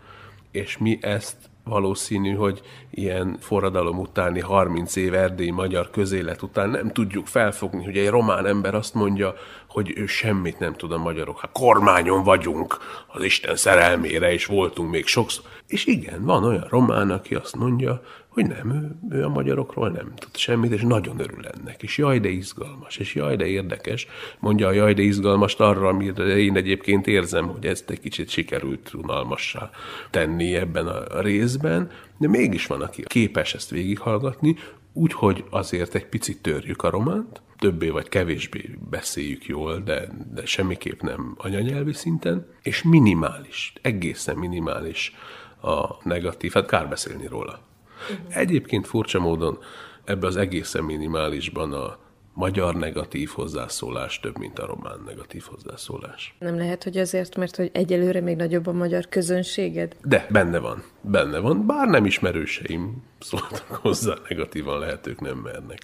És 0.50 0.78
mi 0.78 0.98
ezt 1.00 1.36
valószínű, 1.66 2.34
hogy 2.34 2.60
ilyen 2.90 3.36
forradalom 3.40 3.98
utáni 3.98 4.40
30 4.40 4.96
év 4.96 5.14
erdélyi 5.14 5.50
magyar 5.50 5.90
közélet 5.90 6.42
után 6.42 6.70
nem 6.70 6.92
tudjuk 6.92 7.26
felfogni, 7.26 7.84
hogy 7.84 7.96
egy 7.96 8.08
román 8.08 8.46
ember 8.46 8.74
azt 8.74 8.94
mondja, 8.94 9.34
hogy 9.68 9.92
ő 9.96 10.06
semmit 10.06 10.58
nem 10.58 10.74
tud 10.74 10.92
a 10.92 10.98
magyarok. 10.98 11.40
Hát 11.40 11.52
kormányon 11.52 12.22
vagyunk 12.22 12.76
az 13.06 13.22
Isten 13.22 13.56
szerelmére, 13.56 14.32
és 14.32 14.46
voltunk 14.46 14.90
még 14.90 15.06
sokszor. 15.06 15.44
És 15.66 15.86
igen, 15.86 16.24
van 16.24 16.44
olyan 16.44 16.66
román, 16.68 17.10
aki 17.10 17.34
azt 17.34 17.56
mondja, 17.56 18.02
hogy 18.36 18.46
nem, 18.46 18.70
ő, 18.70 19.16
ő 19.16 19.24
a 19.24 19.28
magyarokról 19.28 19.88
nem 19.88 20.12
tud 20.14 20.36
semmit, 20.36 20.72
és 20.72 20.82
nagyon 20.82 21.20
örül 21.20 21.46
ennek, 21.46 21.82
és 21.82 21.98
jaj, 21.98 22.18
de 22.18 22.28
izgalmas, 22.28 22.96
és 22.96 23.14
jaj, 23.14 23.36
de 23.36 23.46
érdekes, 23.46 24.06
mondja 24.38 24.66
a 24.66 24.72
jaj, 24.72 24.94
de 24.94 25.02
izgalmast 25.02 25.60
arra, 25.60 25.88
amire 25.88 26.36
én 26.36 26.56
egyébként 26.56 27.06
érzem, 27.06 27.46
hogy 27.46 27.66
ezt 27.66 27.90
egy 27.90 28.00
kicsit 28.00 28.28
sikerült 28.28 28.94
unalmassá 28.94 29.70
tenni 30.10 30.54
ebben 30.54 30.86
a 30.86 31.20
részben, 31.20 31.90
de 32.18 32.28
mégis 32.28 32.66
van, 32.66 32.82
aki 32.82 33.02
képes 33.06 33.54
ezt 33.54 33.70
végighallgatni, 33.70 34.56
úgyhogy 34.92 35.44
azért 35.50 35.94
egy 35.94 36.06
picit 36.06 36.42
törjük 36.42 36.82
a 36.82 36.90
románt, 36.90 37.40
többé 37.58 37.88
vagy 37.88 38.08
kevésbé 38.08 38.78
beszéljük 38.90 39.46
jól, 39.46 39.78
de, 39.84 40.08
de 40.34 40.46
semmiképp 40.46 41.00
nem 41.00 41.34
anyanyelvi 41.36 41.92
szinten, 41.92 42.46
és 42.62 42.82
minimális, 42.82 43.72
egészen 43.82 44.36
minimális 44.36 45.14
a 45.62 45.96
negatív, 46.02 46.52
hát 46.52 46.66
kár 46.66 46.88
beszélni 46.88 47.26
róla. 47.26 47.64
Uh-huh. 48.10 48.36
Egyébként 48.36 48.86
furcsa 48.86 49.20
módon 49.20 49.58
ebbe 50.04 50.26
az 50.26 50.36
egészen 50.36 50.84
minimálisban 50.84 51.72
a 51.72 51.98
magyar 52.36 52.74
negatív 52.74 53.28
hozzászólás 53.28 54.20
több, 54.20 54.38
mint 54.38 54.58
a 54.58 54.66
román 54.66 55.02
negatív 55.06 55.42
hozzászólás. 55.42 56.34
Nem 56.38 56.56
lehet, 56.56 56.84
hogy 56.84 56.96
azért, 56.96 57.36
mert 57.36 57.56
hogy 57.56 57.70
egyelőre 57.72 58.20
még 58.20 58.36
nagyobb 58.36 58.66
a 58.66 58.72
magyar 58.72 59.08
közönséged? 59.08 59.96
De, 60.04 60.26
benne 60.30 60.58
van. 60.58 60.82
Benne 61.00 61.38
van. 61.38 61.66
Bár 61.66 61.88
nem 61.88 62.04
ismerőseim 62.04 63.02
szóltak 63.18 63.78
hozzá, 63.82 64.14
negatívan 64.28 64.78
lehet, 64.78 65.06
ők 65.06 65.20
nem 65.20 65.36
mernek. 65.36 65.78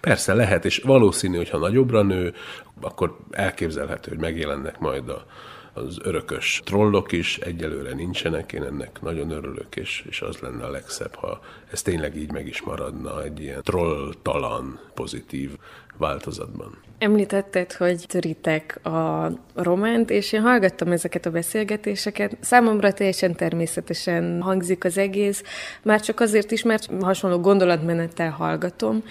Persze 0.00 0.34
lehet, 0.34 0.64
és 0.64 0.78
valószínű, 0.78 1.36
hogy 1.36 1.50
ha 1.50 1.58
nagyobbra 1.58 2.02
nő, 2.02 2.34
akkor 2.80 3.18
elképzelhető, 3.30 4.10
hogy 4.10 4.20
megjelennek 4.20 4.78
majd 4.78 5.08
a 5.08 5.26
az 5.74 5.98
örökös 6.02 6.60
trollok 6.64 7.12
is 7.12 7.38
egyelőre 7.38 7.94
nincsenek, 7.94 8.52
én 8.52 8.62
ennek 8.62 9.00
nagyon 9.00 9.30
örülök, 9.30 9.76
és, 9.76 10.04
és 10.08 10.20
az 10.20 10.38
lenne 10.38 10.64
a 10.64 10.70
legszebb, 10.70 11.14
ha 11.14 11.40
ez 11.70 11.82
tényleg 11.82 12.16
így 12.16 12.32
meg 12.32 12.46
is 12.46 12.62
maradna 12.62 13.22
egy 13.22 13.40
ilyen 13.40 13.62
trolltalan, 13.62 14.80
pozitív 14.94 15.50
változatban. 15.96 16.78
Említetted, 16.98 17.72
hogy 17.72 18.04
töritek 18.08 18.86
a 18.86 19.30
románt, 19.54 20.10
és 20.10 20.32
én 20.32 20.40
hallgattam 20.40 20.92
ezeket 20.92 21.26
a 21.26 21.30
beszélgetéseket. 21.30 22.36
Számomra 22.40 22.92
teljesen 22.92 23.34
természetesen 23.34 24.42
hangzik 24.42 24.84
az 24.84 24.98
egész, 24.98 25.42
már 25.82 26.00
csak 26.00 26.20
azért 26.20 26.50
is, 26.50 26.62
mert 26.62 26.88
hasonló 27.00 27.38
gondolatmenettel 27.38 28.30
hallgatom. 28.30 29.04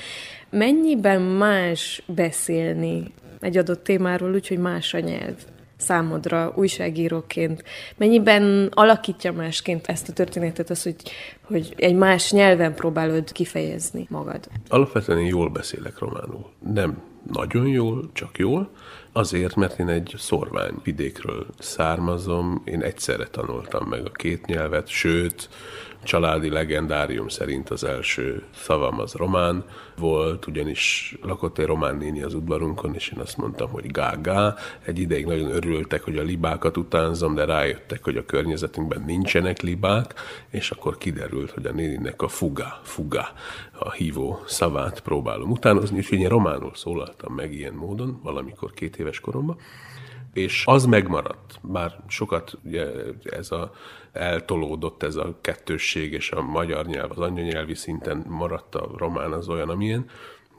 Mennyiben 0.50 1.22
más 1.22 2.04
beszélni 2.06 3.14
egy 3.40 3.58
adott 3.58 3.84
témáról, 3.84 4.34
úgyhogy 4.34 4.58
más 4.58 4.94
a 4.94 5.00
nyelv? 5.00 5.36
Számodra 5.82 6.54
újságíróként? 6.56 7.64
Mennyiben 7.98 8.70
alakítja 8.74 9.32
másként 9.32 9.88
ezt 9.88 10.10
a 10.10 10.14
történetet 10.14 10.70
az, 10.70 10.84
hogy, 10.84 10.96
hogy 11.42 11.74
egy 11.78 11.96
más 11.96 12.32
nyelven 12.32 12.76
próbálod 12.76 13.32
kifejezni 13.32 14.08
magad? 14.10 14.48
Alapvetően 14.68 15.20
én 15.20 15.28
jól 15.28 15.50
beszélek 15.50 16.00
románul. 16.00 16.46
Nem 16.74 17.02
nagyon 17.32 17.68
jól, 17.68 18.10
csak 18.14 18.38
jól. 18.38 18.70
Azért, 19.14 19.56
mert 19.56 19.80
én 19.80 19.88
egy 19.88 20.14
szorvány 20.18 20.74
vidékről 20.84 21.46
származom, 21.60 22.62
én 22.66 22.82
egyszerre 22.82 23.28
tanultam 23.28 23.88
meg 23.88 24.06
a 24.06 24.12
két 24.12 24.46
nyelvet, 24.46 24.88
sőt, 24.88 25.50
családi 26.04 26.50
legendárium 26.50 27.28
szerint 27.28 27.70
az 27.70 27.84
első 27.84 28.44
szavam 28.56 29.00
az 29.00 29.14
román 29.14 29.64
volt, 29.98 30.48
ugyanis 30.48 31.16
lakott 31.22 31.58
egy 31.58 31.66
román 31.66 31.96
néni 31.96 32.22
az 32.22 32.34
udvarunkon, 32.34 32.96
és 32.96 33.10
én 33.10 33.20
azt 33.20 33.38
mondtam, 33.38 33.70
hogy 33.70 33.92
gá-gá. 33.92 34.56
Egy 34.86 35.00
ideig 35.00 35.26
nagyon 35.26 35.52
örültek, 35.52 36.04
hogy 36.04 36.18
a 36.18 36.24
libákat 36.24 36.78
utánzom, 36.78 37.36
de 37.36 37.46
rájöttek, 37.46 38.04
hogy 38.04 38.18
a 38.18 38.26
környezetünkben 38.26 39.04
nincsenek 39.06 39.62
libák, 39.62 40.14
és 40.50 40.72
akkor 40.72 40.98
kiderült, 40.98 41.52
hogy 41.52 41.66
a 41.66 41.72
néninek 41.72 42.22
a 42.22 42.28
fuga, 42.28 42.80
fuga, 42.84 43.28
a 43.80 43.92
hívó 43.92 44.44
szavát 44.46 45.00
próbálom 45.00 45.52
utánozni, 45.52 45.98
úgyhogy 45.98 46.20
én 46.20 46.30
románul 46.30 46.72
szólaltam 46.76 47.34
meg 47.34 47.54
ilyen 47.54 47.74
módon, 47.74 48.20
valamikor 48.24 48.74
két 48.74 48.96
éves 49.02 49.20
koromban, 49.20 49.58
és 50.34 50.64
az 50.66 50.86
megmaradt, 50.86 51.60
bár 51.62 52.04
sokat 52.08 52.58
ugye, 52.66 52.88
ez 53.24 53.52
a 53.52 53.72
eltolódott 54.12 55.04
ez 55.04 55.16
a 55.16 55.38
kettősség, 55.42 56.14
és 56.14 56.32
a 56.32 56.42
magyar 56.42 56.86
nyelv 56.86 57.12
az 57.12 57.20
anyanyelvi 57.20 57.76
szinten 57.76 58.26
maradt 58.28 58.76
a 58.76 58.90
román 58.98 59.32
az 59.32 59.50
olyan, 59.50 59.70
amilyen, 59.70 60.06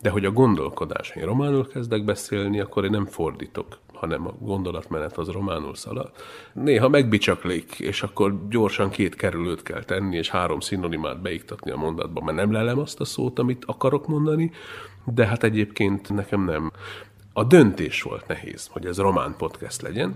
de 0.03 0.11
hogy 0.11 0.25
a 0.25 0.31
gondolkodás, 0.31 1.11
én 1.11 1.25
románul 1.25 1.67
kezdek 1.67 2.05
beszélni, 2.05 2.61
akkor 2.61 2.85
én 2.85 2.91
nem 2.91 3.07
fordítok, 3.07 3.79
hanem 3.93 4.27
a 4.27 4.35
gondolatmenet 4.39 5.19
az 5.19 5.29
románul 5.29 5.75
szalad. 5.75 6.11
Néha 6.53 6.89
megbicsaklik, 6.89 7.79
és 7.79 8.03
akkor 8.03 8.49
gyorsan 8.49 8.91
két 8.91 9.15
kerülőt 9.15 9.63
kell 9.63 9.85
tenni, 9.85 10.17
és 10.17 10.31
három 10.31 10.61
szinonimát 10.61 11.23
beiktatni 11.23 11.71
a 11.71 11.77
mondatba, 11.77 12.21
mert 12.21 12.37
nem 12.37 12.53
lelem 12.53 12.79
azt 12.79 13.01
a 13.01 13.05
szót, 13.05 13.39
amit 13.39 13.65
akarok 13.65 14.07
mondani, 14.07 14.51
de 15.05 15.27
hát 15.27 15.45
egyébként 15.45 16.15
nekem 16.15 16.45
nem. 16.45 16.73
A 17.35 17.45
döntés 17.45 18.03
volt 18.03 18.27
nehéz, 18.27 18.69
hogy 18.71 18.87
ez 18.87 18.99
román 18.99 19.35
podcast 19.39 19.83
legyen. 19.83 20.15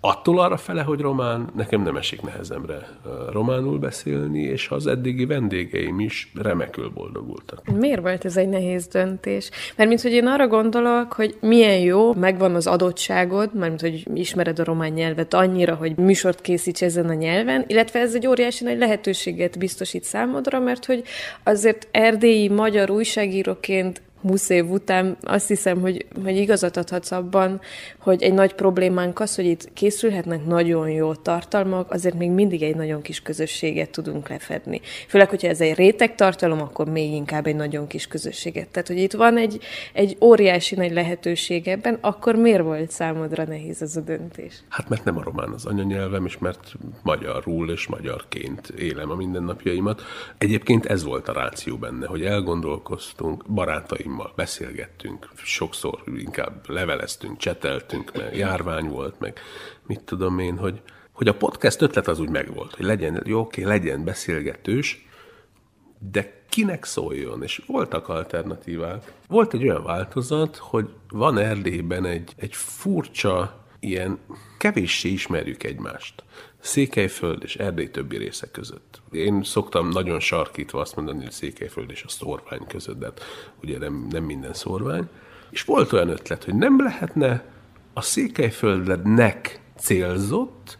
Attól 0.00 0.40
arra 0.40 0.56
fele, 0.56 0.82
hogy 0.82 1.00
román, 1.00 1.50
nekem 1.56 1.82
nem 1.82 1.96
esik 1.96 2.20
nehezemre 2.20 2.88
románul 3.30 3.78
beszélni, 3.78 4.40
és 4.40 4.68
az 4.68 4.86
eddigi 4.86 5.26
vendégeim 5.26 6.00
is 6.00 6.32
remekül 6.34 6.88
boldogultak. 6.88 7.64
Miért 7.64 8.00
volt 8.00 8.24
ez 8.24 8.36
egy 8.36 8.48
nehéz 8.48 8.86
döntés? 8.86 9.50
Mert 9.76 9.88
mint 9.88 10.00
hogy 10.00 10.12
én 10.12 10.26
arra 10.26 10.46
gondolok, 10.46 11.12
hogy 11.12 11.36
milyen 11.40 11.78
jó, 11.78 12.14
megvan 12.14 12.54
az 12.54 12.66
adottságod, 12.66 13.54
mert 13.54 13.80
hogy 13.80 14.06
ismered 14.14 14.58
a 14.58 14.64
román 14.64 14.92
nyelvet 14.92 15.34
annyira, 15.34 15.74
hogy 15.74 15.96
műsort 15.96 16.40
készíts 16.40 16.82
ezen 16.82 17.08
a 17.08 17.14
nyelven, 17.14 17.64
illetve 17.66 18.00
ez 18.00 18.14
egy 18.14 18.26
óriási 18.26 18.64
nagy 18.64 18.78
lehetőséget 18.78 19.58
biztosít 19.58 20.04
számodra, 20.04 20.58
mert 20.58 20.84
hogy 20.84 21.02
azért 21.42 21.88
erdélyi 21.90 22.48
magyar 22.48 22.90
újságíróként 22.90 24.02
20 24.22 24.48
év 24.48 24.70
után 24.70 25.16
azt 25.20 25.48
hiszem, 25.48 25.80
hogy, 25.80 26.06
hogy 26.22 26.36
igazat 26.36 26.76
adhatsz 26.76 27.10
abban, 27.10 27.60
hogy 27.98 28.22
egy 28.22 28.32
nagy 28.32 28.54
problémánk 28.54 29.20
az, 29.20 29.34
hogy 29.34 29.44
itt 29.44 29.72
készülhetnek 29.72 30.46
nagyon 30.46 30.90
jó 30.90 31.14
tartalmak, 31.14 31.90
azért 31.92 32.18
még 32.18 32.30
mindig 32.30 32.62
egy 32.62 32.76
nagyon 32.76 33.02
kis 33.02 33.20
közösséget 33.22 33.90
tudunk 33.90 34.28
lefedni. 34.28 34.80
Főleg, 35.08 35.28
hogyha 35.28 35.48
ez 35.48 35.60
egy 35.60 35.74
réteg 35.74 36.14
tartalom, 36.14 36.60
akkor 36.60 36.88
még 36.88 37.12
inkább 37.12 37.46
egy 37.46 37.56
nagyon 37.56 37.86
kis 37.86 38.06
közösséget. 38.06 38.68
Tehát, 38.68 38.88
hogy 38.88 38.98
itt 38.98 39.12
van 39.12 39.36
egy, 39.36 39.58
egy 39.92 40.16
óriási 40.20 40.74
nagy 40.74 40.92
lehetőség 40.92 41.68
ebben, 41.68 41.98
akkor 42.00 42.34
miért 42.34 42.62
volt 42.62 42.90
számodra 42.90 43.44
nehéz 43.44 43.82
ez 43.82 43.96
a 43.96 44.00
döntés? 44.00 44.54
Hát 44.68 44.88
mert 44.88 45.04
nem 45.04 45.16
a 45.16 45.22
román 45.22 45.52
az 45.52 45.66
anyanyelvem, 45.66 46.26
és 46.26 46.38
mert 46.38 46.72
magyarul 47.02 47.70
és 47.70 47.86
magyarként 47.86 48.68
élem 48.68 49.10
a 49.10 49.14
mindennapjaimat. 49.14 50.02
Egyébként 50.38 50.86
ez 50.86 51.04
volt 51.04 51.28
a 51.28 51.32
ráció 51.32 51.76
benne, 51.76 52.06
hogy 52.06 52.22
elgondolkoztunk, 52.22 53.44
barátaim 53.50 54.07
barátaimmal 54.08 54.32
beszélgettünk, 54.36 55.28
sokszor 55.36 56.02
inkább 56.16 56.68
leveleztünk, 56.68 57.36
cseteltünk, 57.36 58.16
mert 58.16 58.36
járvány 58.36 58.88
volt, 58.88 59.20
meg 59.20 59.38
mit 59.86 60.00
tudom 60.00 60.38
én, 60.38 60.58
hogy, 60.58 60.82
hogy 61.12 61.28
a 61.28 61.34
podcast 61.34 61.82
ötlet 61.82 62.08
az 62.08 62.20
úgy 62.20 62.28
megvolt, 62.28 62.74
hogy 62.74 62.84
legyen, 62.84 63.22
jó, 63.26 63.40
oké, 63.40 63.62
legyen 63.62 64.04
beszélgetős, 64.04 65.06
de 66.10 66.42
kinek 66.48 66.84
szóljon, 66.84 67.42
és 67.42 67.62
voltak 67.66 68.08
alternatívák. 68.08 69.12
Volt 69.28 69.54
egy 69.54 69.62
olyan 69.62 69.82
változat, 69.82 70.56
hogy 70.56 70.88
van 71.08 71.38
Erdélyben 71.38 72.04
egy, 72.04 72.32
egy 72.36 72.54
furcsa, 72.54 73.66
ilyen 73.80 74.18
kevéssé 74.58 75.08
ismerjük 75.08 75.62
egymást. 75.62 76.24
Székelyföld 76.60 77.42
és 77.42 77.56
Erdély 77.56 77.90
többi 77.90 78.16
része 78.16 78.50
között. 78.50 79.00
Én 79.12 79.42
szoktam 79.42 79.88
nagyon 79.88 80.20
sarkítva 80.20 80.80
azt 80.80 80.96
mondani, 80.96 81.22
hogy 81.22 81.32
Székelyföld 81.32 81.90
és 81.90 82.02
a 82.02 82.08
szorvány 82.08 82.66
között, 82.68 82.98
de 82.98 83.04
hát 83.04 83.22
ugye 83.62 83.78
nem, 83.78 84.06
nem 84.10 84.24
minden 84.24 84.54
szorvány. 84.54 85.08
És 85.50 85.62
volt 85.62 85.92
olyan 85.92 86.08
ötlet, 86.08 86.44
hogy 86.44 86.54
nem 86.54 86.82
lehetne 86.82 87.44
a 87.92 88.00
Székelyföldnek 88.00 89.60
célzott, 89.78 90.78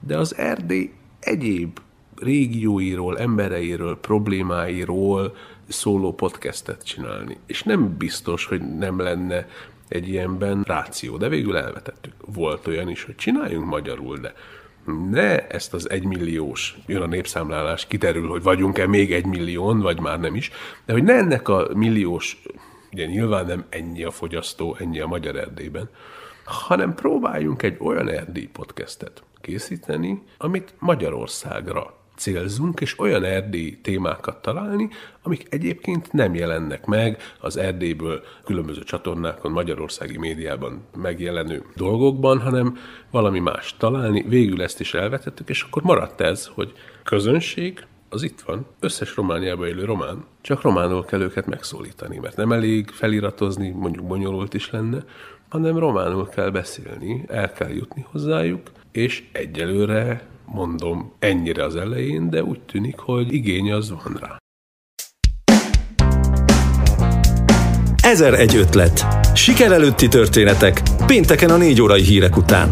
de 0.00 0.18
az 0.18 0.36
Erdély 0.36 0.92
egyéb 1.20 1.78
régióiról, 2.16 3.18
embereiről, 3.18 3.98
problémáiról 3.98 5.36
szóló 5.68 6.14
podcastet 6.14 6.84
csinálni. 6.84 7.38
És 7.46 7.62
nem 7.62 7.96
biztos, 7.96 8.44
hogy 8.44 8.76
nem 8.76 8.98
lenne 8.98 9.48
egy 9.88 10.08
ilyenben 10.08 10.62
ráció, 10.62 11.16
de 11.16 11.28
végül 11.28 11.56
elvetettük. 11.56 12.12
Volt 12.26 12.66
olyan 12.66 12.88
is, 12.88 13.04
hogy 13.04 13.14
csináljunk 13.14 13.66
magyarul, 13.66 14.18
de 14.18 14.34
ne 15.10 15.46
ezt 15.46 15.74
az 15.74 15.90
egymilliós, 15.90 16.78
jön 16.86 17.02
a 17.02 17.06
népszámlálás, 17.06 17.86
kiterül, 17.86 18.28
hogy 18.28 18.42
vagyunk-e 18.42 18.86
még 18.86 19.12
egy 19.12 19.26
millión, 19.26 19.80
vagy 19.80 20.00
már 20.00 20.20
nem 20.20 20.34
is, 20.34 20.50
de 20.84 20.92
hogy 20.92 21.02
ne 21.02 21.14
ennek 21.14 21.48
a 21.48 21.68
milliós, 21.74 22.42
ugye 22.92 23.06
nyilván 23.06 23.46
nem 23.46 23.64
ennyi 23.68 24.04
a 24.04 24.10
fogyasztó, 24.10 24.76
ennyi 24.78 25.00
a 25.00 25.06
magyar 25.06 25.36
Erdélyben, 25.36 25.88
hanem 26.44 26.94
próbáljunk 26.94 27.62
egy 27.62 27.76
olyan 27.80 28.08
erdély 28.08 28.46
podcastet 28.46 29.22
készíteni, 29.40 30.22
amit 30.38 30.74
Magyarországra 30.78 31.94
célzunk, 32.16 32.80
és 32.80 32.98
olyan 32.98 33.24
erdélyi 33.24 33.78
témákat 33.82 34.42
találni, 34.42 34.88
amik 35.22 35.46
egyébként 35.50 36.12
nem 36.12 36.34
jelennek 36.34 36.86
meg 36.86 37.22
az 37.40 37.56
Erdélyből 37.56 38.22
különböző 38.44 38.82
csatornákon, 38.82 39.52
magyarországi 39.52 40.18
médiában 40.18 40.82
megjelenő 40.96 41.62
dolgokban, 41.76 42.40
hanem 42.40 42.78
valami 43.10 43.38
más 43.38 43.74
találni. 43.78 44.24
Végül 44.28 44.62
ezt 44.62 44.80
is 44.80 44.94
elvetettük, 44.94 45.48
és 45.48 45.62
akkor 45.62 45.82
maradt 45.82 46.20
ez, 46.20 46.46
hogy 46.46 46.72
közönség, 47.04 47.86
az 48.08 48.22
itt 48.22 48.40
van, 48.40 48.66
összes 48.80 49.16
Romániában 49.16 49.66
élő 49.66 49.84
román, 49.84 50.24
csak 50.40 50.62
románul 50.62 51.04
kell 51.04 51.20
őket 51.20 51.46
megszólítani, 51.46 52.18
mert 52.18 52.36
nem 52.36 52.52
elég 52.52 52.90
feliratozni, 52.90 53.68
mondjuk 53.70 54.06
bonyolult 54.06 54.54
is 54.54 54.70
lenne, 54.70 55.04
hanem 55.48 55.78
románul 55.78 56.28
kell 56.28 56.50
beszélni, 56.50 57.24
el 57.28 57.52
kell 57.52 57.70
jutni 57.70 58.06
hozzájuk, 58.10 58.70
és 58.92 59.24
egyelőre 59.32 60.26
mondom 60.46 61.12
ennyire 61.18 61.64
az 61.64 61.76
elején, 61.76 62.30
de 62.30 62.42
úgy 62.42 62.60
tűnik, 62.60 62.98
hogy 62.98 63.32
igény 63.32 63.72
az 63.72 63.90
van 63.90 64.16
rá. 64.20 64.36
Ezer 68.02 68.34
egy 68.34 68.56
ötlet. 68.56 69.06
Siker 69.34 69.72
előtti 69.72 70.08
történetek. 70.08 70.82
Pénteken 71.06 71.50
a 71.50 71.56
négy 71.56 71.82
órai 71.82 72.02
hírek 72.02 72.36
után. 72.36 72.70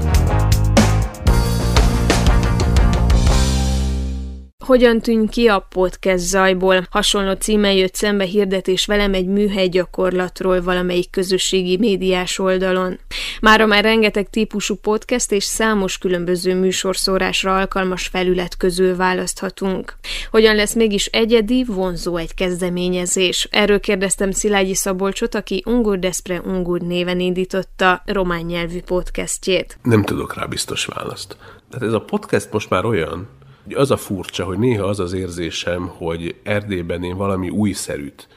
Hogyan 4.64 5.00
tűn 5.00 5.26
ki 5.26 5.46
a 5.46 5.66
podcast 5.68 6.24
zajból? 6.24 6.86
Hasonló 6.90 7.32
címmel 7.32 7.74
jött 7.74 7.94
szembe 7.94 8.24
hirdetés 8.24 8.86
velem 8.86 9.14
egy 9.14 9.26
műhely 9.26 9.68
gyakorlatról 9.68 10.62
valamelyik 10.62 11.10
közösségi 11.10 11.76
médiás 11.76 12.38
oldalon. 12.38 12.98
Mára 13.40 13.66
már 13.66 13.84
rengeteg 13.84 14.30
típusú 14.30 14.74
podcast 14.74 15.32
és 15.32 15.44
számos 15.44 15.98
különböző 15.98 16.54
műsorszórásra 16.54 17.56
alkalmas 17.56 18.06
felület 18.06 18.56
közül 18.56 18.96
választhatunk. 18.96 19.94
Hogyan 20.30 20.54
lesz 20.54 20.74
mégis 20.74 21.06
egyedi, 21.06 21.64
vonzó 21.64 22.16
egy 22.16 22.34
kezdeményezés? 22.34 23.48
Erről 23.50 23.80
kérdeztem 23.80 24.30
Szilágyi 24.30 24.74
Szabolcsot, 24.74 25.34
aki 25.34 25.62
Ungur 25.66 25.98
Despre 25.98 26.40
Ungur 26.40 26.80
néven 26.80 27.20
indította 27.20 28.02
román 28.06 28.44
nyelvű 28.44 28.80
podcastjét. 28.82 29.78
Nem 29.82 30.02
tudok 30.02 30.34
rá 30.34 30.44
biztos 30.44 30.84
választ. 30.84 31.36
Tehát 31.70 31.86
ez 31.86 31.92
a 31.92 32.00
podcast 32.00 32.52
most 32.52 32.70
már 32.70 32.84
olyan, 32.84 33.28
az 33.72 33.90
a 33.90 33.96
furcsa, 33.96 34.44
hogy 34.44 34.58
néha 34.58 34.86
az 34.86 35.00
az 35.00 35.12
érzésem, 35.12 35.86
hogy 35.86 36.36
Erdélyben 36.42 37.02
én 37.02 37.16
valami 37.16 37.50
újszerűt 37.50 38.28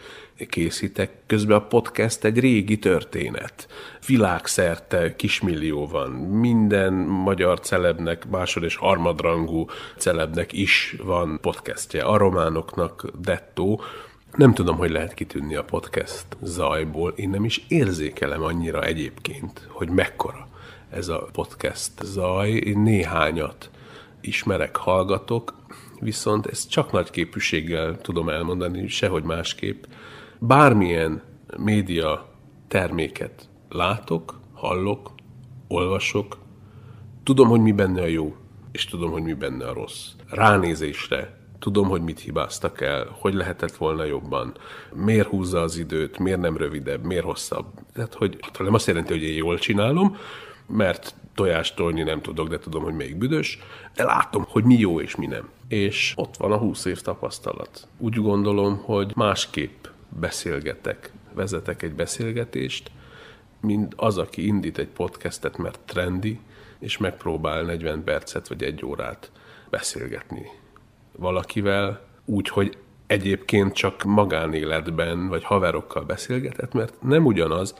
készítek, 0.45 1.11
közben 1.25 1.57
a 1.57 1.67
podcast 1.67 2.23
egy 2.23 2.39
régi 2.39 2.79
történet. 2.79 3.67
Világszerte 4.07 5.15
kismillió 5.15 5.87
van. 5.87 6.09
Minden 6.11 6.93
magyar 6.93 7.59
celebnek, 7.59 8.29
másod 8.29 8.63
és 8.63 8.75
harmadrangú 8.75 9.65
celebnek 9.97 10.53
is 10.53 10.95
van 11.03 11.37
podcastje. 11.41 12.03
A 12.03 12.17
románoknak 12.17 13.07
dettó. 13.21 13.81
Nem 14.35 14.53
tudom, 14.53 14.77
hogy 14.77 14.89
lehet 14.89 15.13
kitűnni 15.13 15.55
a 15.55 15.63
podcast 15.63 16.25
zajból. 16.41 17.13
Én 17.15 17.29
nem 17.29 17.45
is 17.45 17.65
érzékelem 17.67 18.43
annyira 18.43 18.83
egyébként, 18.83 19.67
hogy 19.69 19.89
mekkora 19.89 20.47
ez 20.89 21.07
a 21.07 21.27
podcast 21.31 21.91
zaj. 22.03 22.49
Én 22.49 22.79
néhányat 22.79 23.69
ismerek, 24.21 24.75
hallgatok, 24.75 25.55
viszont 25.99 26.45
ezt 26.45 26.69
csak 26.69 26.91
nagy 26.91 27.09
képűséggel 27.09 28.01
tudom 28.01 28.29
elmondani, 28.29 28.87
sehogy 28.87 29.23
másképp. 29.23 29.83
Bármilyen 30.39 31.21
média 31.57 32.33
terméket 32.67 33.49
látok, 33.69 34.39
hallok, 34.53 35.11
olvasok, 35.67 36.37
tudom, 37.23 37.47
hogy 37.47 37.61
mi 37.61 37.71
benne 37.71 38.01
a 38.01 38.05
jó, 38.05 38.35
és 38.71 38.85
tudom, 38.85 39.11
hogy 39.11 39.23
mi 39.23 39.33
benne 39.33 39.67
a 39.67 39.73
rossz. 39.73 40.05
Ránézésre 40.29 41.37
tudom, 41.59 41.87
hogy 41.87 42.01
mit 42.01 42.19
hibáztak 42.19 42.81
el, 42.81 43.17
hogy 43.19 43.33
lehetett 43.33 43.75
volna 43.75 44.03
jobban, 44.03 44.53
miért 44.93 45.27
húzza 45.27 45.61
az 45.61 45.77
időt, 45.77 46.17
miért 46.17 46.39
nem 46.39 46.57
rövidebb, 46.57 47.03
miért 47.03 47.23
hosszabb. 47.23 47.65
Tehát, 47.93 48.13
hogy 48.13 48.39
nem 48.59 48.73
azt 48.73 48.87
jelenti, 48.87 49.13
hogy 49.13 49.23
én 49.23 49.35
jól 49.35 49.57
csinálom, 49.57 50.17
mert 50.67 51.15
tojást 51.35 51.75
tolni 51.75 52.03
nem 52.03 52.21
tudok, 52.21 52.47
de 52.47 52.59
tudom, 52.59 52.83
hogy 52.83 52.93
még 52.93 53.15
büdös, 53.15 53.59
de 53.95 54.03
látom, 54.03 54.45
hogy 54.47 54.63
mi 54.63 54.77
jó 54.77 55.01
és 55.01 55.15
mi 55.15 55.25
nem. 55.25 55.49
És 55.67 56.13
ott 56.15 56.37
van 56.37 56.51
a 56.51 56.57
20 56.57 56.85
év 56.85 57.01
tapasztalat. 57.01 57.87
Úgy 57.97 58.15
gondolom, 58.15 58.77
hogy 58.77 59.11
másképp 59.15 59.85
beszélgetek, 60.09 61.11
vezetek 61.33 61.81
egy 61.81 61.93
beszélgetést, 61.93 62.91
mint 63.61 63.93
az, 63.95 64.17
aki 64.17 64.45
indít 64.45 64.77
egy 64.77 64.87
podcastet, 64.87 65.57
mert 65.57 65.79
trendi, 65.85 66.39
és 66.79 66.97
megpróbál 66.97 67.63
40 67.63 68.03
percet 68.03 68.47
vagy 68.47 68.63
egy 68.63 68.85
órát 68.85 69.31
beszélgetni 69.69 70.45
valakivel, 71.17 72.01
úgy, 72.25 72.49
hogy 72.49 72.77
egyébként 73.07 73.73
csak 73.73 74.03
magánéletben 74.03 75.27
vagy 75.27 75.43
haverokkal 75.43 76.03
beszélgetett, 76.03 76.73
mert 76.73 77.01
nem 77.01 77.25
ugyanaz, 77.25 77.75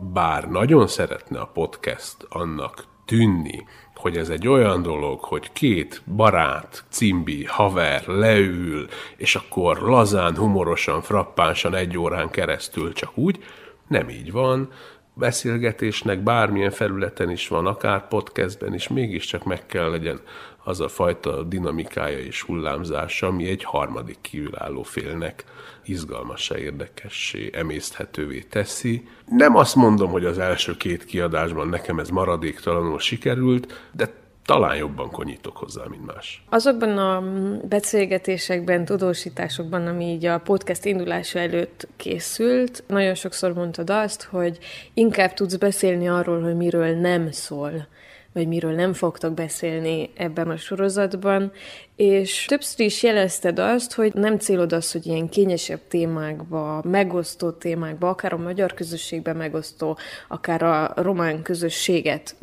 bár 0.00 0.48
nagyon 0.48 0.86
szeretne 0.86 1.40
a 1.40 1.50
podcast 1.54 2.16
annak 2.28 2.84
tűnni, 3.04 3.66
hogy 3.94 4.16
ez 4.16 4.28
egy 4.28 4.48
olyan 4.48 4.82
dolog, 4.82 5.20
hogy 5.20 5.52
két 5.52 6.02
barát, 6.16 6.84
cimbi, 6.88 7.44
haver 7.44 8.06
leül, 8.06 8.86
és 9.16 9.34
akkor 9.34 9.78
lazán, 9.78 10.36
humorosan, 10.36 11.02
frappánsan 11.02 11.74
egy 11.74 11.98
órán 11.98 12.30
keresztül 12.30 12.92
csak 12.92 13.18
úgy, 13.18 13.44
nem 13.88 14.08
így 14.08 14.32
van, 14.32 14.70
beszélgetésnek 15.14 16.22
bármilyen 16.22 16.70
felületen 16.70 17.30
is 17.30 17.48
van, 17.48 17.66
akár 17.66 18.08
podcastben 18.08 18.74
is, 18.74 18.88
mégiscsak 18.88 19.44
meg 19.44 19.66
kell 19.66 19.90
legyen 19.90 20.20
az 20.64 20.80
a 20.80 20.88
fajta 20.88 21.42
dinamikája 21.42 22.18
és 22.18 22.42
hullámzása, 22.42 23.26
ami 23.26 23.48
egy 23.48 23.64
harmadik 23.64 24.18
kívülálló 24.20 24.82
félnek 24.82 25.44
izgalmassá, 25.88 26.58
érdekessé, 26.58 27.50
emészthetővé 27.52 28.40
teszi. 28.40 29.08
Nem 29.26 29.56
azt 29.56 29.74
mondom, 29.74 30.10
hogy 30.10 30.24
az 30.24 30.38
első 30.38 30.76
két 30.76 31.04
kiadásban 31.04 31.68
nekem 31.68 31.98
ez 31.98 32.08
maradéktalanul 32.08 32.98
sikerült, 32.98 33.88
de 33.92 34.08
talán 34.44 34.76
jobban 34.76 35.10
konyítok 35.10 35.56
hozzá, 35.56 35.82
mint 35.88 36.06
más. 36.06 36.44
Azokban 36.48 36.98
a 36.98 37.22
beszélgetésekben, 37.68 38.84
tudósításokban, 38.84 39.86
ami 39.86 40.04
így 40.04 40.24
a 40.24 40.38
podcast 40.38 40.84
indulása 40.84 41.38
előtt 41.38 41.88
készült, 41.96 42.84
nagyon 42.86 43.14
sokszor 43.14 43.52
mondtad 43.52 43.90
azt, 43.90 44.22
hogy 44.22 44.58
inkább 44.94 45.34
tudsz 45.34 45.56
beszélni 45.56 46.08
arról, 46.08 46.42
hogy 46.42 46.56
miről 46.56 46.94
nem 46.94 47.30
szól 47.30 47.86
vagy 48.32 48.48
miről 48.48 48.72
nem 48.72 48.92
fogtok 48.92 49.34
beszélni 49.34 50.10
ebben 50.16 50.50
a 50.50 50.56
sorozatban, 50.56 51.52
és 51.96 52.44
többször 52.44 52.86
is 52.86 53.02
jelezted 53.02 53.58
azt, 53.58 53.94
hogy 53.94 54.14
nem 54.14 54.38
célod 54.38 54.72
az, 54.72 54.92
hogy 54.92 55.06
ilyen 55.06 55.28
kényesebb 55.28 55.80
témákba, 55.88 56.82
megosztó 56.84 57.50
témákba, 57.50 58.08
akár 58.08 58.32
a 58.32 58.36
magyar 58.36 58.74
közösségben 58.74 59.36
megosztó, 59.36 59.98
akár 60.28 60.62
a 60.62 60.92
román 60.96 61.42
közösséget 61.42 62.36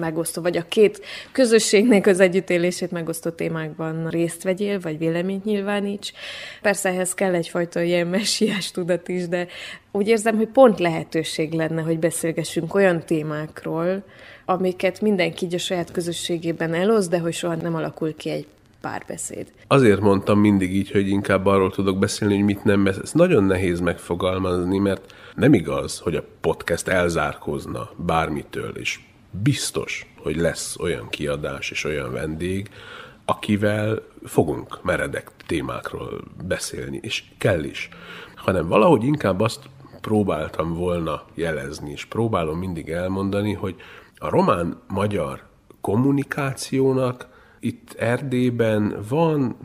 megosztó, 0.00 0.42
vagy 0.42 0.56
a 0.56 0.68
két 0.68 1.00
közösségnek 1.32 2.06
az 2.06 2.20
együttélését 2.20 2.90
megosztó 2.90 3.30
témákban 3.30 4.08
részt 4.08 4.42
vegyél, 4.42 4.80
vagy 4.80 4.98
véleményt 4.98 5.44
nyilváníts. 5.44 6.12
Persze 6.62 6.88
ehhez 6.88 7.14
kell 7.14 7.34
egyfajta 7.34 7.80
ilyen 7.80 8.06
messiás 8.06 8.70
tudat 8.70 9.08
is, 9.08 9.28
de 9.28 9.46
úgy 9.92 10.08
érzem, 10.08 10.36
hogy 10.36 10.48
pont 10.48 10.78
lehetőség 10.78 11.52
lenne, 11.52 11.82
hogy 11.82 11.98
beszélgessünk 11.98 12.74
olyan 12.74 13.04
témákról, 13.04 14.04
amiket 14.46 15.00
mindenki 15.00 15.44
így 15.44 15.54
a 15.54 15.58
saját 15.58 15.90
közösségében 15.90 16.74
elosz, 16.74 17.08
de 17.08 17.18
hogy 17.18 17.32
soha 17.32 17.54
nem 17.54 17.74
alakul 17.74 18.14
ki 18.14 18.30
egy 18.30 18.46
párbeszéd. 18.80 19.52
Azért 19.66 20.00
mondtam 20.00 20.38
mindig 20.38 20.74
így, 20.74 20.90
hogy 20.90 21.08
inkább 21.08 21.46
arról 21.46 21.70
tudok 21.70 21.98
beszélni, 21.98 22.34
hogy 22.34 22.44
mit 22.44 22.64
nem. 22.64 22.86
Ez 22.86 23.12
nagyon 23.12 23.44
nehéz 23.44 23.80
megfogalmazni, 23.80 24.78
mert 24.78 25.14
nem 25.34 25.54
igaz, 25.54 25.98
hogy 25.98 26.14
a 26.14 26.24
podcast 26.40 26.88
elzárkozna 26.88 27.90
bármitől, 27.96 28.76
és 28.76 29.00
biztos, 29.30 30.14
hogy 30.18 30.36
lesz 30.36 30.76
olyan 30.80 31.08
kiadás 31.08 31.70
és 31.70 31.84
olyan 31.84 32.12
vendég, 32.12 32.68
akivel 33.24 34.02
fogunk 34.24 34.82
meredek 34.82 35.30
témákról 35.46 36.20
beszélni, 36.46 36.98
és 37.02 37.24
kell 37.38 37.64
is. 37.64 37.88
Hanem 38.34 38.68
valahogy 38.68 39.04
inkább 39.04 39.40
azt 39.40 39.60
próbáltam 40.00 40.74
volna 40.74 41.22
jelezni, 41.34 41.90
és 41.90 42.04
próbálom 42.04 42.58
mindig 42.58 42.88
elmondani, 42.88 43.52
hogy 43.52 43.74
a 44.18 44.28
román-magyar 44.28 45.42
kommunikációnak 45.80 47.28
itt 47.60 47.94
Erdélyben 47.98 48.96
van 49.08 49.56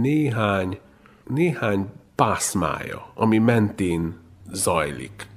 néhány, 0.00 0.78
néhány 1.26 1.86
pászmája, 2.14 3.10
ami 3.14 3.38
mentén 3.38 4.16
zajlik. 4.52 5.28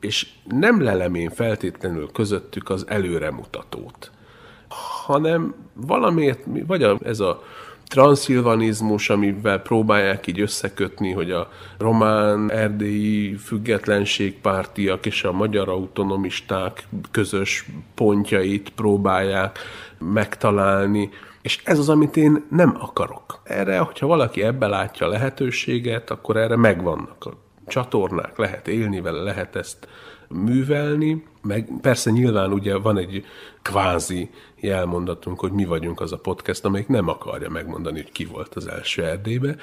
És 0.00 0.28
nem 0.44 0.82
lelem 0.82 1.14
én 1.14 1.30
feltétlenül 1.30 2.12
közöttük 2.12 2.70
az 2.70 2.84
előremutatót, 2.88 4.10
hanem 5.04 5.54
valamiért, 5.74 6.40
vagy 6.66 6.82
ez 6.82 7.20
a 7.20 7.42
transzilvanizmus, 7.88 9.10
amivel 9.10 9.58
próbálják 9.58 10.26
így 10.26 10.40
összekötni, 10.40 11.12
hogy 11.12 11.30
a 11.30 11.50
román, 11.78 12.50
erdélyi 12.50 13.34
függetlenségpártiak 13.34 15.06
és 15.06 15.24
a 15.24 15.32
magyar 15.32 15.68
autonomisták 15.68 16.86
közös 17.10 17.66
pontjait 17.94 18.70
próbálják 18.70 19.58
megtalálni, 19.98 21.10
és 21.42 21.60
ez 21.64 21.78
az, 21.78 21.88
amit 21.88 22.16
én 22.16 22.44
nem 22.50 22.76
akarok. 22.80 23.40
Erre, 23.44 23.78
hogyha 23.78 24.06
valaki 24.06 24.42
ebbe 24.42 24.66
látja 24.66 25.08
lehetőséget, 25.08 26.10
akkor 26.10 26.36
erre 26.36 26.56
megvannak 26.56 27.24
a 27.24 27.32
csatornák, 27.66 28.38
lehet 28.38 28.68
élni 28.68 29.00
vele, 29.00 29.22
lehet 29.22 29.56
ezt 29.56 29.88
művelni, 30.28 31.24
meg 31.42 31.68
persze 31.80 32.10
nyilván 32.10 32.52
ugye 32.52 32.76
van 32.76 32.98
egy 32.98 33.24
kvázi 33.62 34.30
jelmondatunk, 34.56 35.40
hogy 35.40 35.52
mi 35.52 35.64
vagyunk 35.64 36.00
az 36.00 36.12
a 36.12 36.18
podcast, 36.18 36.64
amelyik 36.64 36.88
nem 36.88 37.08
akarja 37.08 37.50
megmondani, 37.50 38.02
hogy 38.02 38.12
ki 38.12 38.24
volt 38.24 38.54
az 38.54 38.66
első 38.66 39.04
Erdélybe, 39.04 39.56